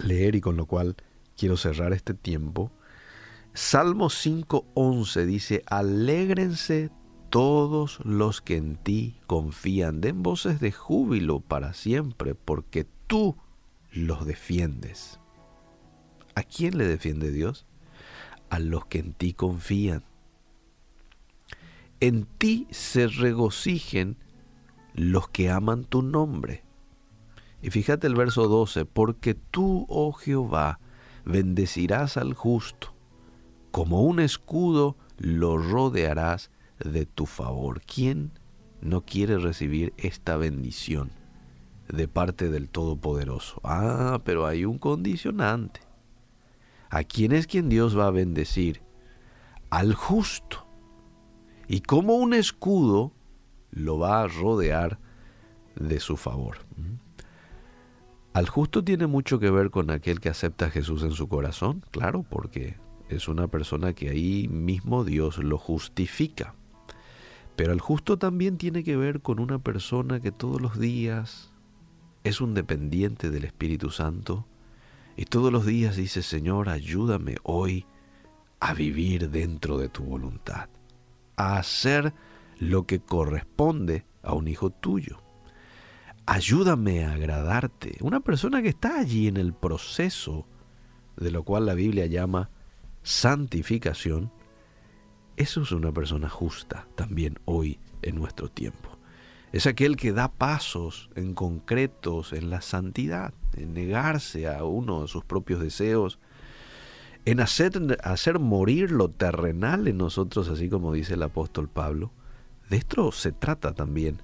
[0.04, 0.96] leer y con lo cual
[1.36, 2.72] quiero cerrar este tiempo.
[3.54, 6.90] Salmo 5.11 dice, alégrense
[7.30, 13.36] todos los que en ti confían, den voces de júbilo para siempre, porque tú
[13.90, 15.20] los defiendes.
[16.34, 17.66] ¿A quién le defiende Dios?
[18.50, 20.04] A los que en ti confían.
[22.00, 24.16] En ti se regocijen
[24.94, 26.64] los que aman tu nombre.
[27.62, 30.80] Y fíjate el verso 12, porque tú, oh Jehová,
[31.24, 32.94] bendecirás al justo,
[33.70, 36.50] como un escudo lo rodearás
[36.84, 37.80] de tu favor.
[37.82, 38.32] ¿Quién
[38.80, 41.12] no quiere recibir esta bendición
[41.88, 43.60] de parte del Todopoderoso?
[43.62, 45.80] Ah, pero hay un condicionante.
[46.90, 48.82] ¿A quién es quien Dios va a bendecir?
[49.70, 50.66] Al justo.
[51.68, 53.12] Y como un escudo
[53.70, 54.98] lo va a rodear
[55.76, 56.58] de su favor.
[58.34, 61.84] Al justo tiene mucho que ver con aquel que acepta a Jesús en su corazón,
[61.90, 62.76] claro, porque
[63.10, 66.54] es una persona que ahí mismo Dios lo justifica.
[67.56, 71.52] Pero al justo también tiene que ver con una persona que todos los días
[72.24, 74.46] es un dependiente del Espíritu Santo
[75.14, 77.84] y todos los días dice, Señor, ayúdame hoy
[78.60, 80.70] a vivir dentro de tu voluntad,
[81.36, 82.14] a hacer
[82.58, 85.22] lo que corresponde a un hijo tuyo
[86.26, 87.96] ayúdame a agradarte.
[88.00, 90.46] Una persona que está allí en el proceso
[91.16, 92.50] de lo cual la Biblia llama
[93.02, 94.32] santificación,
[95.36, 98.98] eso es una persona justa también hoy en nuestro tiempo.
[99.52, 105.08] Es aquel que da pasos en concretos en la santidad, en negarse a uno de
[105.08, 106.18] sus propios deseos,
[107.24, 112.12] en hacer, hacer morir lo terrenal en nosotros, así como dice el apóstol Pablo.
[112.70, 114.22] De esto se trata también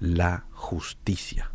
[0.00, 1.52] la justicia.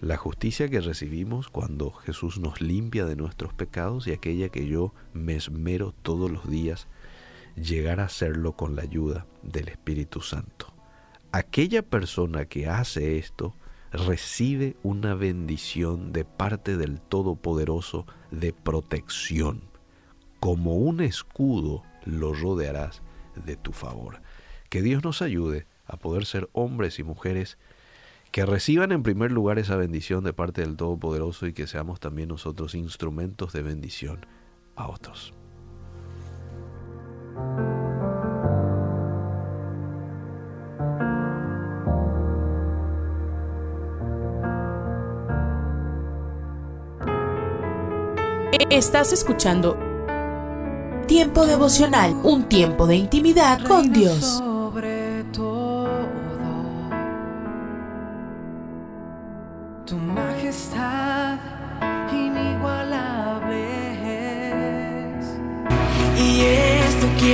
[0.00, 4.94] La justicia que recibimos cuando Jesús nos limpia de nuestros pecados y aquella que yo
[5.12, 6.88] me esmero todos los días
[7.54, 10.72] llegar a hacerlo con la ayuda del Espíritu Santo.
[11.30, 13.54] Aquella persona que hace esto
[13.92, 19.62] recibe una bendición de parte del Todopoderoso de protección.
[20.40, 23.02] Como un escudo lo rodearás
[23.44, 24.22] de tu favor.
[24.70, 27.58] Que Dios nos ayude a poder ser hombres y mujeres
[28.30, 32.28] que reciban en primer lugar esa bendición de parte del Todopoderoso y que seamos también
[32.28, 34.26] nosotros instrumentos de bendición
[34.76, 35.32] a otros.
[48.70, 49.78] Estás escuchando
[51.08, 54.42] Tiempo devocional, un tiempo de intimidad con Dios.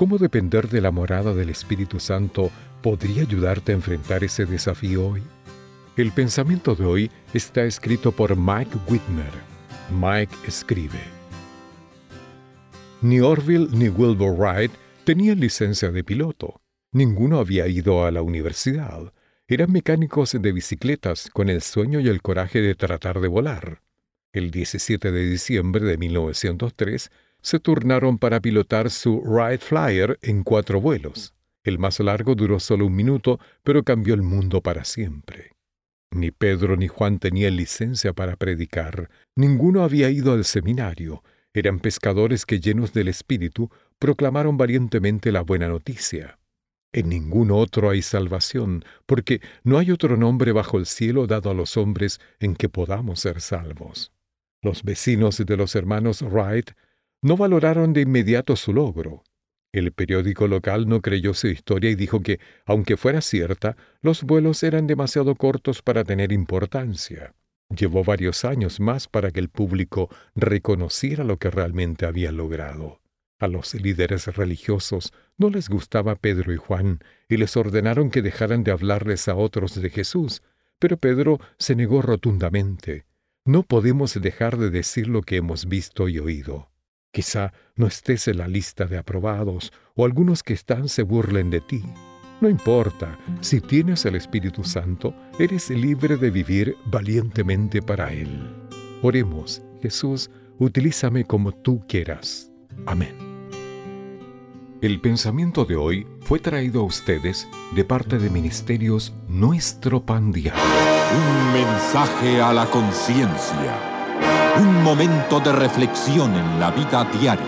[0.00, 2.50] ¿Cómo depender de la morada del Espíritu Santo
[2.80, 5.22] podría ayudarte a enfrentar ese desafío hoy?
[5.94, 9.30] El pensamiento de hoy está escrito por Mike Whitmer.
[9.90, 11.00] Mike escribe.
[13.02, 14.72] Ni Orville ni Wilbur Wright
[15.04, 16.62] tenían licencia de piloto.
[16.92, 19.12] Ninguno había ido a la universidad.
[19.48, 23.82] Eran mecánicos de bicicletas con el sueño y el coraje de tratar de volar.
[24.32, 27.10] El 17 de diciembre de 1903,
[27.42, 31.34] se turnaron para pilotar su Wright Flyer en cuatro vuelos.
[31.62, 35.52] El más largo duró solo un minuto, pero cambió el mundo para siempre.
[36.12, 41.22] Ni Pedro ni Juan tenían licencia para predicar, ninguno había ido al seminario,
[41.52, 46.38] eran pescadores que llenos del Espíritu proclamaron valientemente la buena noticia.
[46.92, 51.54] En ningún otro hay salvación, porque no hay otro nombre bajo el cielo dado a
[51.54, 54.12] los hombres en que podamos ser salvos.
[54.62, 56.72] Los vecinos de los hermanos Wright
[57.22, 59.24] no valoraron de inmediato su logro.
[59.72, 64.62] El periódico local no creyó su historia y dijo que, aunque fuera cierta, los vuelos
[64.62, 67.34] eran demasiado cortos para tener importancia.
[67.68, 73.00] Llevó varios años más para que el público reconociera lo que realmente había logrado.
[73.38, 76.98] A los líderes religiosos no les gustaba Pedro y Juan
[77.28, 80.42] y les ordenaron que dejaran de hablarles a otros de Jesús,
[80.80, 83.06] pero Pedro se negó rotundamente.
[83.44, 86.70] No podemos dejar de decir lo que hemos visto y oído.
[87.12, 91.60] Quizá no estés en la lista de aprobados o algunos que están se burlen de
[91.60, 91.82] ti.
[92.40, 98.54] No importa, si tienes el Espíritu Santo, eres libre de vivir valientemente para Él.
[99.02, 102.50] Oremos, Jesús, utilízame como tú quieras.
[102.86, 103.14] Amén.
[104.80, 110.62] El pensamiento de hoy fue traído a ustedes de parte de Ministerios Nuestro Pan Diario.
[111.12, 113.89] Un mensaje a la conciencia.
[114.60, 117.46] Un momento de reflexión en la vida diaria.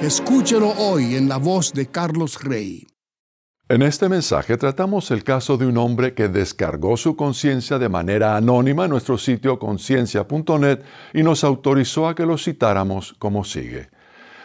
[0.00, 2.86] Escúchelo hoy en la voz de Carlos Rey.
[3.68, 8.36] En este mensaje tratamos el caso de un hombre que descargó su conciencia de manera
[8.36, 10.78] anónima en nuestro sitio conciencia.net
[11.12, 13.90] y nos autorizó a que lo citáramos como sigue.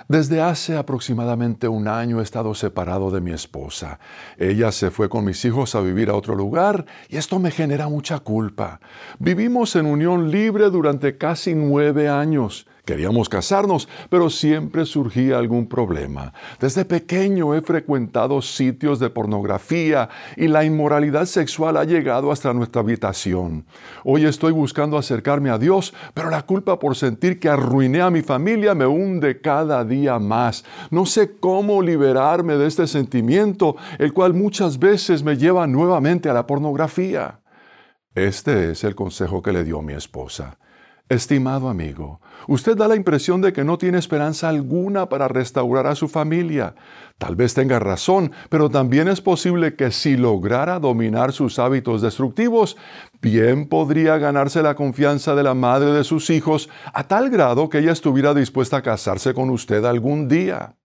[0.07, 3.99] Desde hace aproximadamente un año he estado separado de mi esposa.
[4.37, 7.89] Ella se fue con mis hijos a vivir a otro lugar y esto me genera
[7.89, 8.79] mucha culpa.
[9.19, 12.67] Vivimos en unión libre durante casi nueve años.
[12.87, 16.31] Queríamos casarnos, pero siempre surgía algún problema.
[16.57, 20.07] Desde pequeño he frecuentado sitios de pornografía
[20.37, 23.65] y la inmoralidad sexual ha llegado hasta nuestra habitación.
[24.05, 28.21] Hoy estoy buscando acercarme a Dios, pero la culpa por sentir que arruiné a mi
[28.21, 30.63] familia me hunde cada día más.
[30.89, 36.33] No sé cómo liberarme de este sentimiento, el cual muchas veces me lleva nuevamente a
[36.33, 37.41] la pornografía.
[38.15, 40.57] Este es el consejo que le dio mi esposa.
[41.09, 42.19] Estimado amigo,
[42.49, 46.75] usted da la impresión de que no tiene esperanza alguna para restaurar a su familia.
[47.17, 52.75] Tal vez tenga razón, pero también es posible que si lograra dominar sus hábitos destructivos,
[53.21, 57.79] bien podría ganarse la confianza de la madre de sus hijos a tal grado que
[57.79, 60.75] ella estuviera dispuesta a casarse con usted algún día.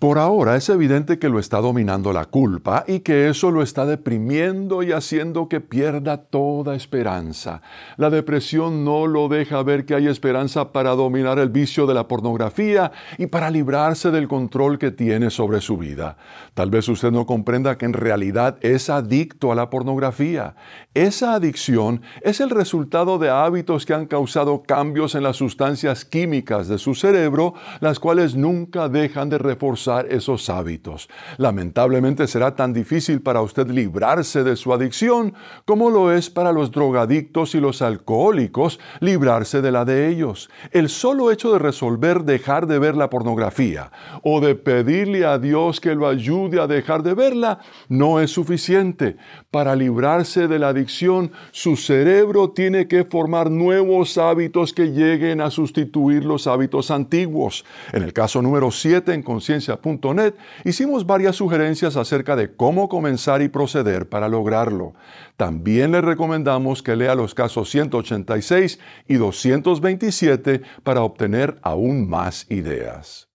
[0.00, 3.84] Por ahora es evidente que lo está dominando la culpa y que eso lo está
[3.84, 7.60] deprimiendo y haciendo que pierda toda esperanza.
[7.98, 12.08] La depresión no lo deja ver que hay esperanza para dominar el vicio de la
[12.08, 16.16] pornografía y para librarse del control que tiene sobre su vida.
[16.54, 20.54] Tal vez usted no comprenda que en realidad es adicto a la pornografía.
[20.94, 26.68] Esa adicción es el resultado de hábitos que han causado cambios en las sustancias químicas
[26.68, 31.08] de su cerebro, las cuales nunca dejan de reforzar esos hábitos.
[31.36, 35.34] Lamentablemente será tan difícil para usted librarse de su adicción
[35.64, 40.50] como lo es para los drogadictos y los alcohólicos librarse de la de ellos.
[40.70, 43.90] El solo hecho de resolver dejar de ver la pornografía
[44.22, 47.58] o de pedirle a Dios que lo ayude a dejar de verla
[47.88, 49.16] no es suficiente.
[49.50, 55.50] Para librarse de la adicción, su cerebro tiene que formar nuevos hábitos que lleguen a
[55.50, 57.64] sustituir los hábitos antiguos.
[57.92, 59.80] En el caso número 7 en conciencia
[60.64, 64.94] hicimos varias sugerencias acerca de cómo comenzar y proceder para lograrlo.
[65.36, 68.78] También le recomendamos que lea los casos 186
[69.08, 73.29] y 227 para obtener aún más ideas.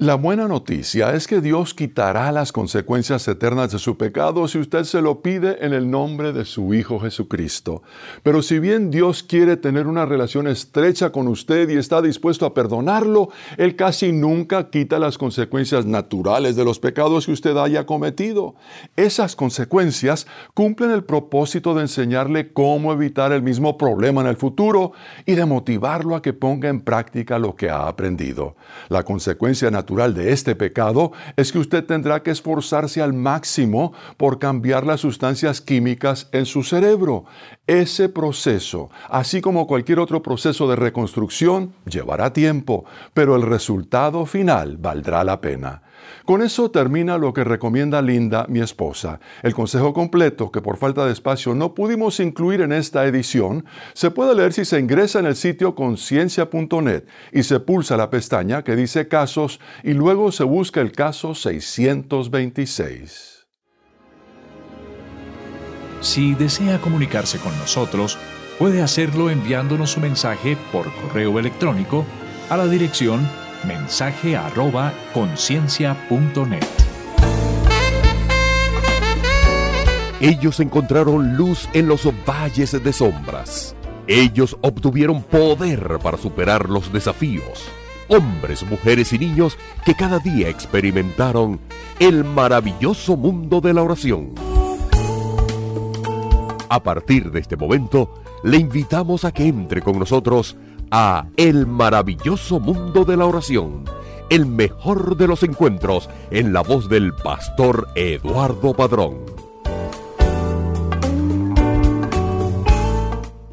[0.00, 4.84] La buena noticia es que Dios quitará las consecuencias eternas de su pecado si usted
[4.84, 7.82] se lo pide en el nombre de su Hijo Jesucristo.
[8.22, 12.54] Pero si bien Dios quiere tener una relación estrecha con usted y está dispuesto a
[12.54, 18.54] perdonarlo, Él casi nunca quita las consecuencias naturales de los pecados que usted haya cometido.
[18.94, 24.92] Esas consecuencias cumplen el propósito de enseñarle cómo evitar el mismo problema en el futuro
[25.26, 28.54] y de motivarlo a que ponga en práctica lo que ha aprendido.
[28.90, 34.38] La consecuencia natural de este pecado es que usted tendrá que esforzarse al máximo por
[34.38, 37.24] cambiar las sustancias químicas en su cerebro.
[37.66, 42.84] Ese proceso, así como cualquier otro proceso de reconstrucción, llevará tiempo,
[43.14, 45.82] pero el resultado final valdrá la pena.
[46.28, 49.18] Con eso termina lo que recomienda Linda, mi esposa.
[49.42, 53.64] El consejo completo, que por falta de espacio no pudimos incluir en esta edición,
[53.94, 58.62] se puede leer si se ingresa en el sitio conciencia.net y se pulsa la pestaña
[58.62, 63.46] que dice casos y luego se busca el caso 626.
[66.02, 68.18] Si desea comunicarse con nosotros,
[68.58, 72.04] puede hacerlo enviándonos su mensaje por correo electrónico
[72.50, 73.26] a la dirección
[73.64, 76.64] Mensaje arroba conciencia.net.
[80.20, 83.74] Ellos encontraron luz en los valles de sombras.
[84.06, 87.68] Ellos obtuvieron poder para superar los desafíos.
[88.08, 91.60] Hombres, mujeres y niños que cada día experimentaron
[92.00, 94.34] el maravilloso mundo de la oración.
[96.70, 98.14] A partir de este momento,
[98.44, 100.56] le invitamos a que entre con nosotros
[100.90, 103.84] a El maravilloso mundo de la oración,
[104.30, 109.18] el mejor de los encuentros en la voz del pastor Eduardo Padrón.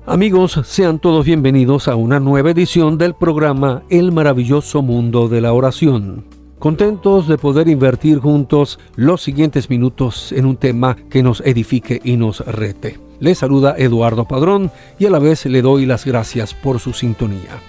[0.07, 5.51] Amigos, sean todos bienvenidos a una nueva edición del programa El maravilloso mundo de la
[5.51, 6.25] oración.
[6.59, 12.17] Contentos de poder invertir juntos los siguientes minutos en un tema que nos edifique y
[12.17, 13.04] nos rete.
[13.19, 17.59] Les saluda Eduardo Padrón y a la vez le doy las gracias por su sintonía.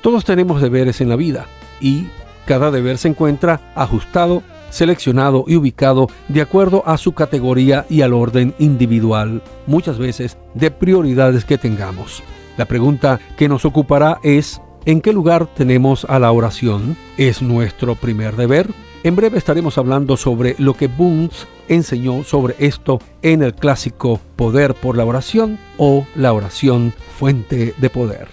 [0.00, 1.46] Todos tenemos deberes en la vida
[1.80, 2.06] y
[2.46, 4.42] cada deber se encuentra ajustado
[4.72, 10.70] seleccionado y ubicado de acuerdo a su categoría y al orden individual, muchas veces de
[10.70, 12.22] prioridades que tengamos.
[12.56, 16.96] La pregunta que nos ocupará es, ¿en qué lugar tenemos a la oración?
[17.18, 18.68] ¿Es nuestro primer deber?
[19.04, 24.74] En breve estaremos hablando sobre lo que Bunz enseñó sobre esto en el clásico Poder
[24.74, 28.28] por la oración o la oración fuente de poder.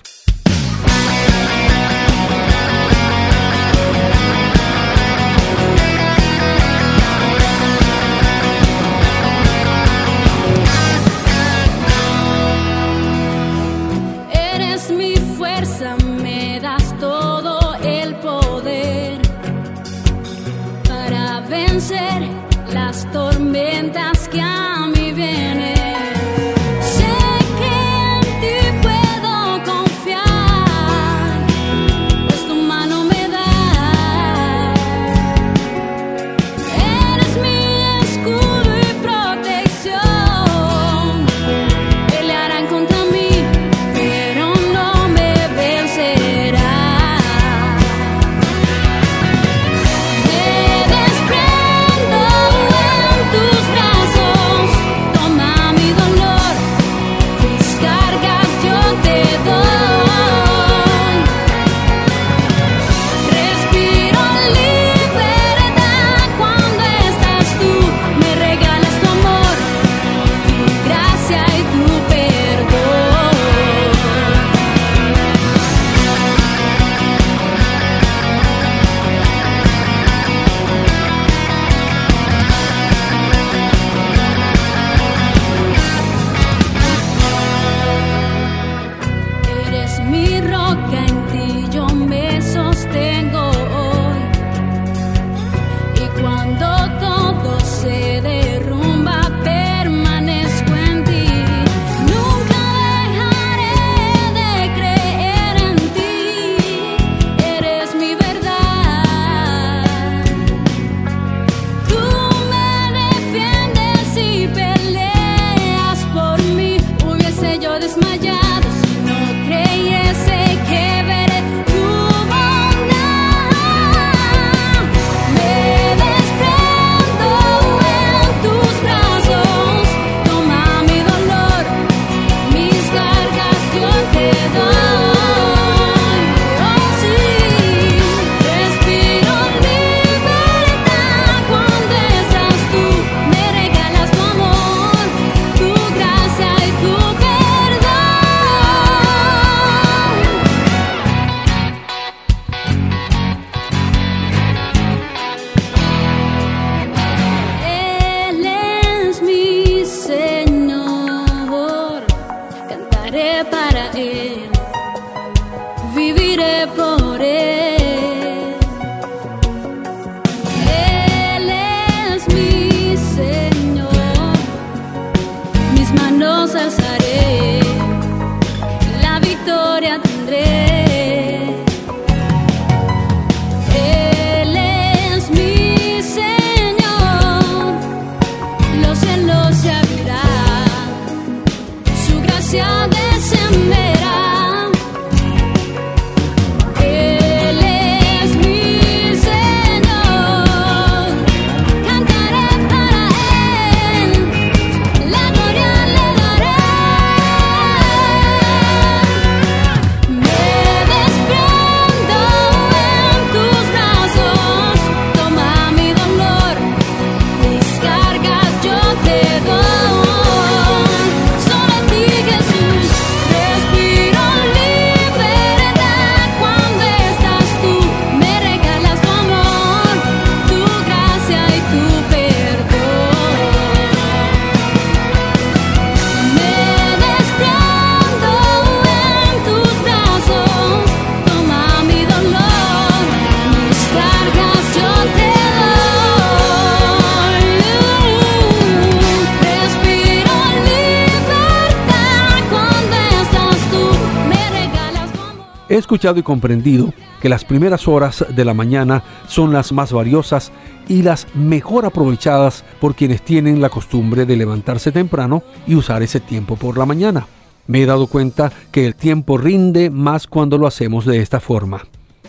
[255.90, 260.52] Escuchado y comprendido que las primeras horas de la mañana son las más valiosas
[260.88, 266.20] y las mejor aprovechadas por quienes tienen la costumbre de levantarse temprano y usar ese
[266.20, 267.26] tiempo por la mañana.
[267.66, 271.88] Me he dado cuenta que el tiempo rinde más cuando lo hacemos de esta forma.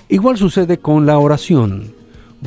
[0.09, 1.95] Igual sucede con la oración.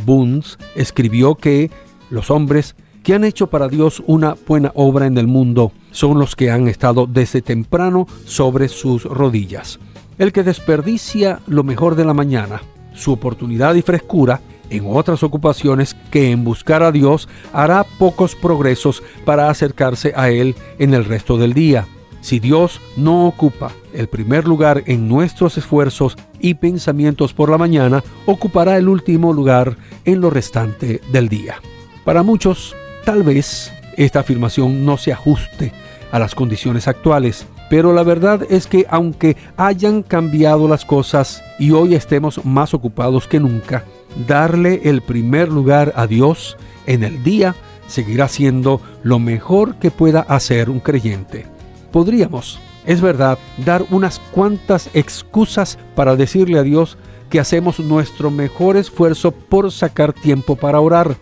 [0.06, 1.70] Bunz escribió que
[2.10, 6.36] los hombres que han hecho para Dios una buena obra en el mundo son los
[6.36, 9.80] que han estado desde temprano sobre sus rodillas.
[10.18, 12.62] El que desperdicia lo mejor de la mañana,
[12.94, 19.04] su oportunidad y frescura, en otras ocupaciones que en buscar a Dios hará pocos progresos
[19.26, 21.88] para acercarse a Él en el resto del día.
[22.22, 28.04] Si Dios no ocupa el primer lugar en nuestros esfuerzos y pensamientos por la mañana,
[28.26, 31.56] ocupará el último lugar en lo restante del día.
[32.06, 35.74] Para muchos, tal vez esta afirmación no se ajuste
[36.12, 41.72] a las condiciones actuales, pero la verdad es que aunque hayan cambiado las cosas y
[41.72, 43.84] hoy estemos más ocupados que nunca,
[44.28, 47.56] darle el primer lugar a Dios en el día
[47.88, 51.54] seguirá siendo lo mejor que pueda hacer un creyente
[51.94, 56.98] podríamos, es verdad, dar unas cuantas excusas para decirle a Dios
[57.30, 61.16] que hacemos nuestro mejor esfuerzo por sacar tiempo para orar,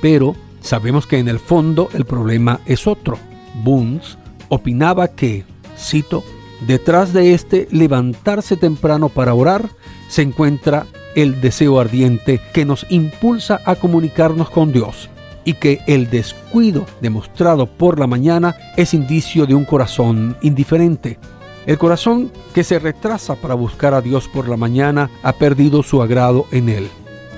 [0.00, 3.18] pero sabemos que en el fondo el problema es otro.
[3.62, 4.16] Bunz
[4.48, 5.44] opinaba que,
[5.78, 6.24] cito,
[6.66, 9.68] detrás de este levantarse temprano para orar
[10.08, 15.08] se encuentra el deseo ardiente que nos impulsa a comunicarnos con Dios
[15.44, 21.18] y que el descuido demostrado por la mañana es indicio de un corazón indiferente.
[21.66, 26.02] El corazón que se retrasa para buscar a Dios por la mañana ha perdido su
[26.02, 26.88] agrado en él.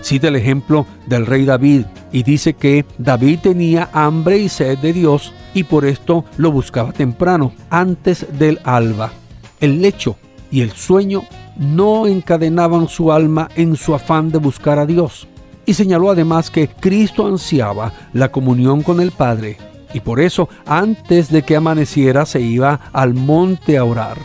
[0.02, 4.92] Cita el ejemplo del rey David y dice que David tenía hambre y sed de
[4.92, 9.10] Dios y por esto lo buscaba temprano, antes del alba.
[9.58, 10.16] El lecho
[10.50, 11.22] y el sueño
[11.56, 15.26] no encadenaban su alma en su afán de buscar a Dios
[15.64, 19.56] y señaló además que Cristo ansiaba la comunión con el Padre
[19.94, 24.18] y por eso antes de que amaneciera se iba al monte a orar.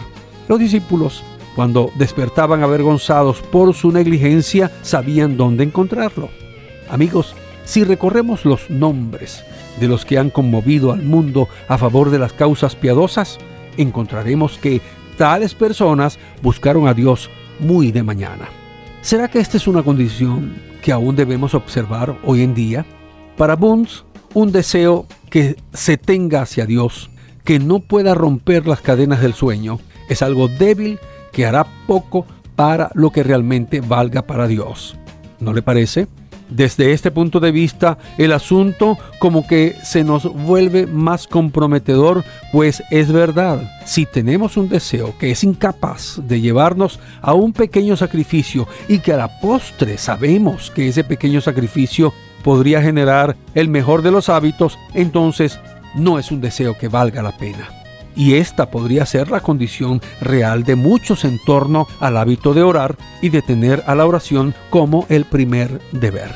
[0.50, 1.24] Los discípulos,
[1.56, 6.28] cuando despertaban avergonzados por su negligencia, sabían dónde encontrarlo.
[6.90, 7.36] Amigos,
[7.66, 9.44] si recorremos los nombres
[9.80, 13.38] de los que han conmovido al mundo a favor de las causas piadosas,
[13.78, 14.82] encontraremos que
[15.18, 17.30] tales personas buscaron a Dios
[17.60, 18.50] muy de mañana.
[19.02, 22.86] ¿Será que esta es una condición que aún debemos observar hoy en día?
[23.38, 27.10] Para Bunz, un deseo que se tenga hacia Dios,
[27.44, 29.80] que no pueda romper las cadenas del sueño,
[30.10, 31.00] es algo débil
[31.32, 32.26] que hará poco
[32.56, 34.96] para lo que realmente valga para Dios.
[35.40, 36.08] ¿No le parece?
[36.52, 42.84] Desde este punto de vista, el asunto como que se nos vuelve más comprometedor, pues
[42.92, 48.68] es verdad, si tenemos un deseo que es incapaz de llevarnos a un pequeño sacrificio
[48.90, 52.14] y que a la postre sabemos que ese pequeño sacrificio
[52.44, 55.58] podría generar el mejor de los hábitos, entonces
[55.96, 57.81] no es un deseo que valga la pena.
[58.16, 62.98] Y esta podría ser la condición real de muchos en torno al hábito de orar
[63.22, 66.34] y de tener a la oración como el primer deber.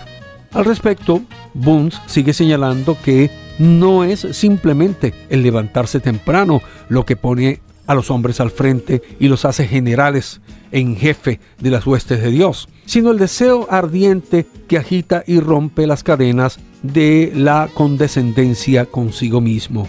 [0.53, 1.22] Al respecto,
[1.53, 3.30] Bunz sigue señalando que
[3.60, 9.27] no es simplemente el levantarse temprano lo que pone a los hombres al frente y
[9.27, 10.41] los hace generales
[10.72, 15.88] en jefe de las huestes de Dios, sino el deseo ardiente que agita y rompe
[15.88, 19.88] las cadenas de la condescendencia consigo mismo.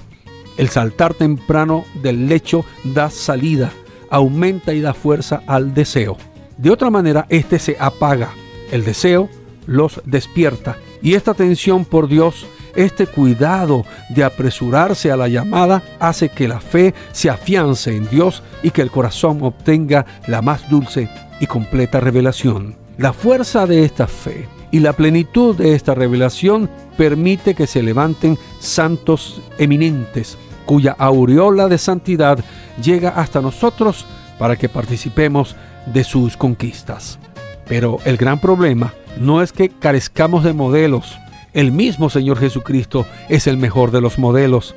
[0.56, 3.70] El saltar temprano del lecho da salida,
[4.10, 6.16] aumenta y da fuerza al deseo.
[6.56, 8.30] De otra manera, este se apaga.
[8.70, 9.28] El deseo
[9.66, 12.46] los despierta y esta atención por Dios
[12.76, 18.42] este cuidado de apresurarse a la llamada hace que la fe se afiance en Dios
[18.62, 21.08] y que el corazón obtenga la más dulce
[21.40, 22.76] y completa revelación.
[22.98, 28.38] La fuerza de esta fe y la plenitud de esta revelación permite que se levanten
[28.60, 30.36] santos eminentes
[30.66, 32.38] cuya aureola de santidad
[32.82, 34.04] llega hasta nosotros
[34.38, 35.56] para que participemos
[35.86, 37.18] de sus conquistas.
[37.66, 41.18] Pero el gran problema no es que carezcamos de modelos.
[41.52, 44.74] El mismo Señor Jesucristo es el mejor de los modelos.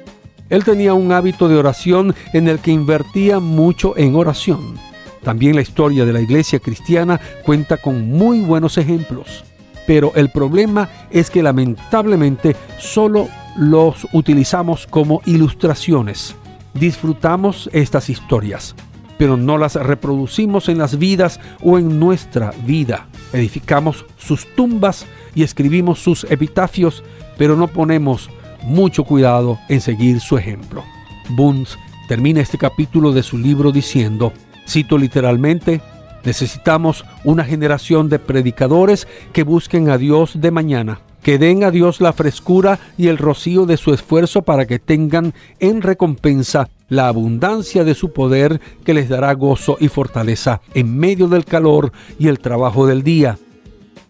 [0.49, 4.75] Él tenía un hábito de oración en el que invertía mucho en oración.
[5.23, 9.43] También la historia de la iglesia cristiana cuenta con muy buenos ejemplos.
[9.85, 16.35] Pero el problema es que lamentablemente solo los utilizamos como ilustraciones.
[16.73, 18.75] Disfrutamos estas historias,
[19.17, 23.07] pero no las reproducimos en las vidas o en nuestra vida.
[23.33, 25.05] Edificamos sus tumbas
[25.35, 27.03] y escribimos sus epitafios,
[27.37, 28.29] pero no ponemos
[28.63, 30.83] mucho cuidado en seguir su ejemplo.
[31.29, 31.77] Bunz
[32.07, 34.33] termina este capítulo de su libro diciendo,
[34.67, 35.81] cito literalmente,
[36.23, 42.01] Necesitamos una generación de predicadores que busquen a Dios de mañana, que den a Dios
[42.01, 47.83] la frescura y el rocío de su esfuerzo para que tengan en recompensa la abundancia
[47.83, 52.39] de su poder que les dará gozo y fortaleza en medio del calor y el
[52.39, 53.37] trabajo del día.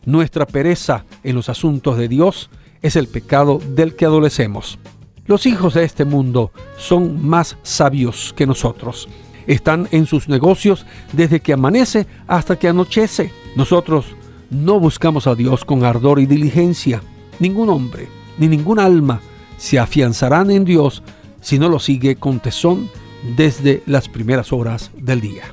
[0.06, 2.49] Nuestra pereza en los asuntos de Dios
[2.81, 4.80] es el pecado del que adolecemos.
[5.26, 9.10] Los hijos de este mundo son más sabios que nosotros.
[9.45, 13.31] Están en sus negocios desde que amanece hasta que anochece.
[13.56, 14.06] Nosotros
[14.50, 17.02] no buscamos a Dios con ardor y diligencia.
[17.40, 18.08] Ningún hombre
[18.38, 19.22] ni ningún alma
[19.58, 21.04] se afianzarán en Dios
[21.42, 22.90] si no lo sigue con tesón
[23.36, 25.44] desde las primeras horas del día.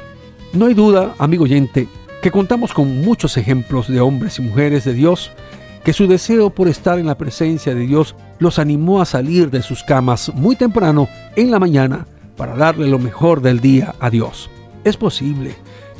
[0.52, 1.88] No hay duda, amigo oyente,
[2.22, 5.32] que contamos con muchos ejemplos de hombres y mujeres de Dios
[5.84, 9.62] que su deseo por estar en la presencia de Dios los animó a salir de
[9.62, 12.06] sus camas muy temprano en la mañana
[12.36, 14.50] para darle lo mejor del día a Dios.
[14.82, 15.54] Es posible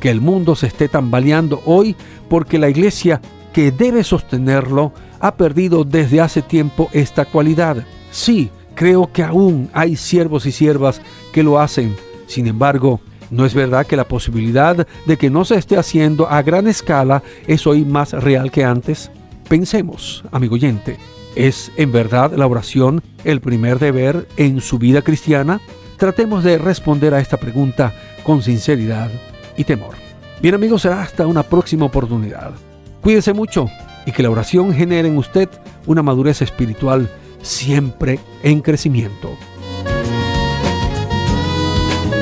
[0.07, 1.97] que el mundo se esté tambaleando hoy
[2.29, 3.21] porque la iglesia
[3.53, 7.85] que debe sostenerlo ha perdido desde hace tiempo esta cualidad.
[8.13, 11.03] Sí, creo que aún hay siervos y siervas
[11.33, 11.97] que lo hacen.
[12.29, 13.01] Sin embargo,
[13.33, 17.25] ¿no es verdad que la posibilidad de que no se esté haciendo a gran escala
[17.49, 19.11] es hoy más real que antes?
[19.49, 20.99] Pensemos, amigo oyente,
[21.35, 25.61] ¿es en verdad la oración el primer deber en su vida cristiana?
[25.97, 27.93] Tratemos de responder a esta pregunta
[28.23, 29.11] con sinceridad
[29.57, 29.95] y temor.
[30.41, 32.53] Bien amigos, será hasta una próxima oportunidad.
[33.01, 33.69] Cuídense mucho
[34.05, 35.49] y que la oración genere en usted
[35.87, 37.11] una madurez espiritual
[37.43, 39.31] siempre en crecimiento.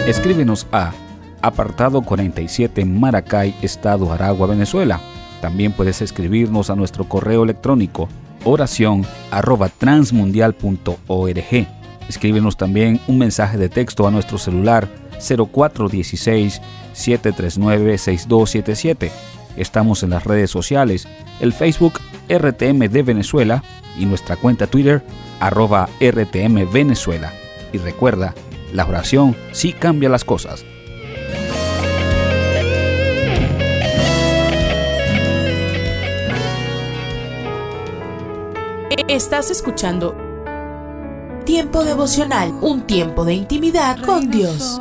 [0.06, 0.93] Escríbenos a
[1.40, 5.01] apartado 47 Maracay, Estado Aragua, Venezuela
[5.44, 8.09] también puedes escribirnos a nuestro correo electrónico
[8.44, 11.69] oración arroba transmundial.org.
[12.09, 14.89] Escríbenos también un mensaje de texto a nuestro celular
[16.95, 19.11] 0416-739-6277.
[19.57, 21.07] Estamos en las redes sociales,
[21.41, 23.62] el Facebook RTM de Venezuela
[23.99, 25.03] y nuestra cuenta Twitter
[25.41, 27.33] arroba RTM Venezuela.
[27.73, 28.35] Y recuerda,
[28.73, 30.65] la oración sí cambia las cosas.
[39.07, 40.16] Estás escuchando
[41.45, 44.81] Tiempo devocional, un tiempo de intimidad con Dios.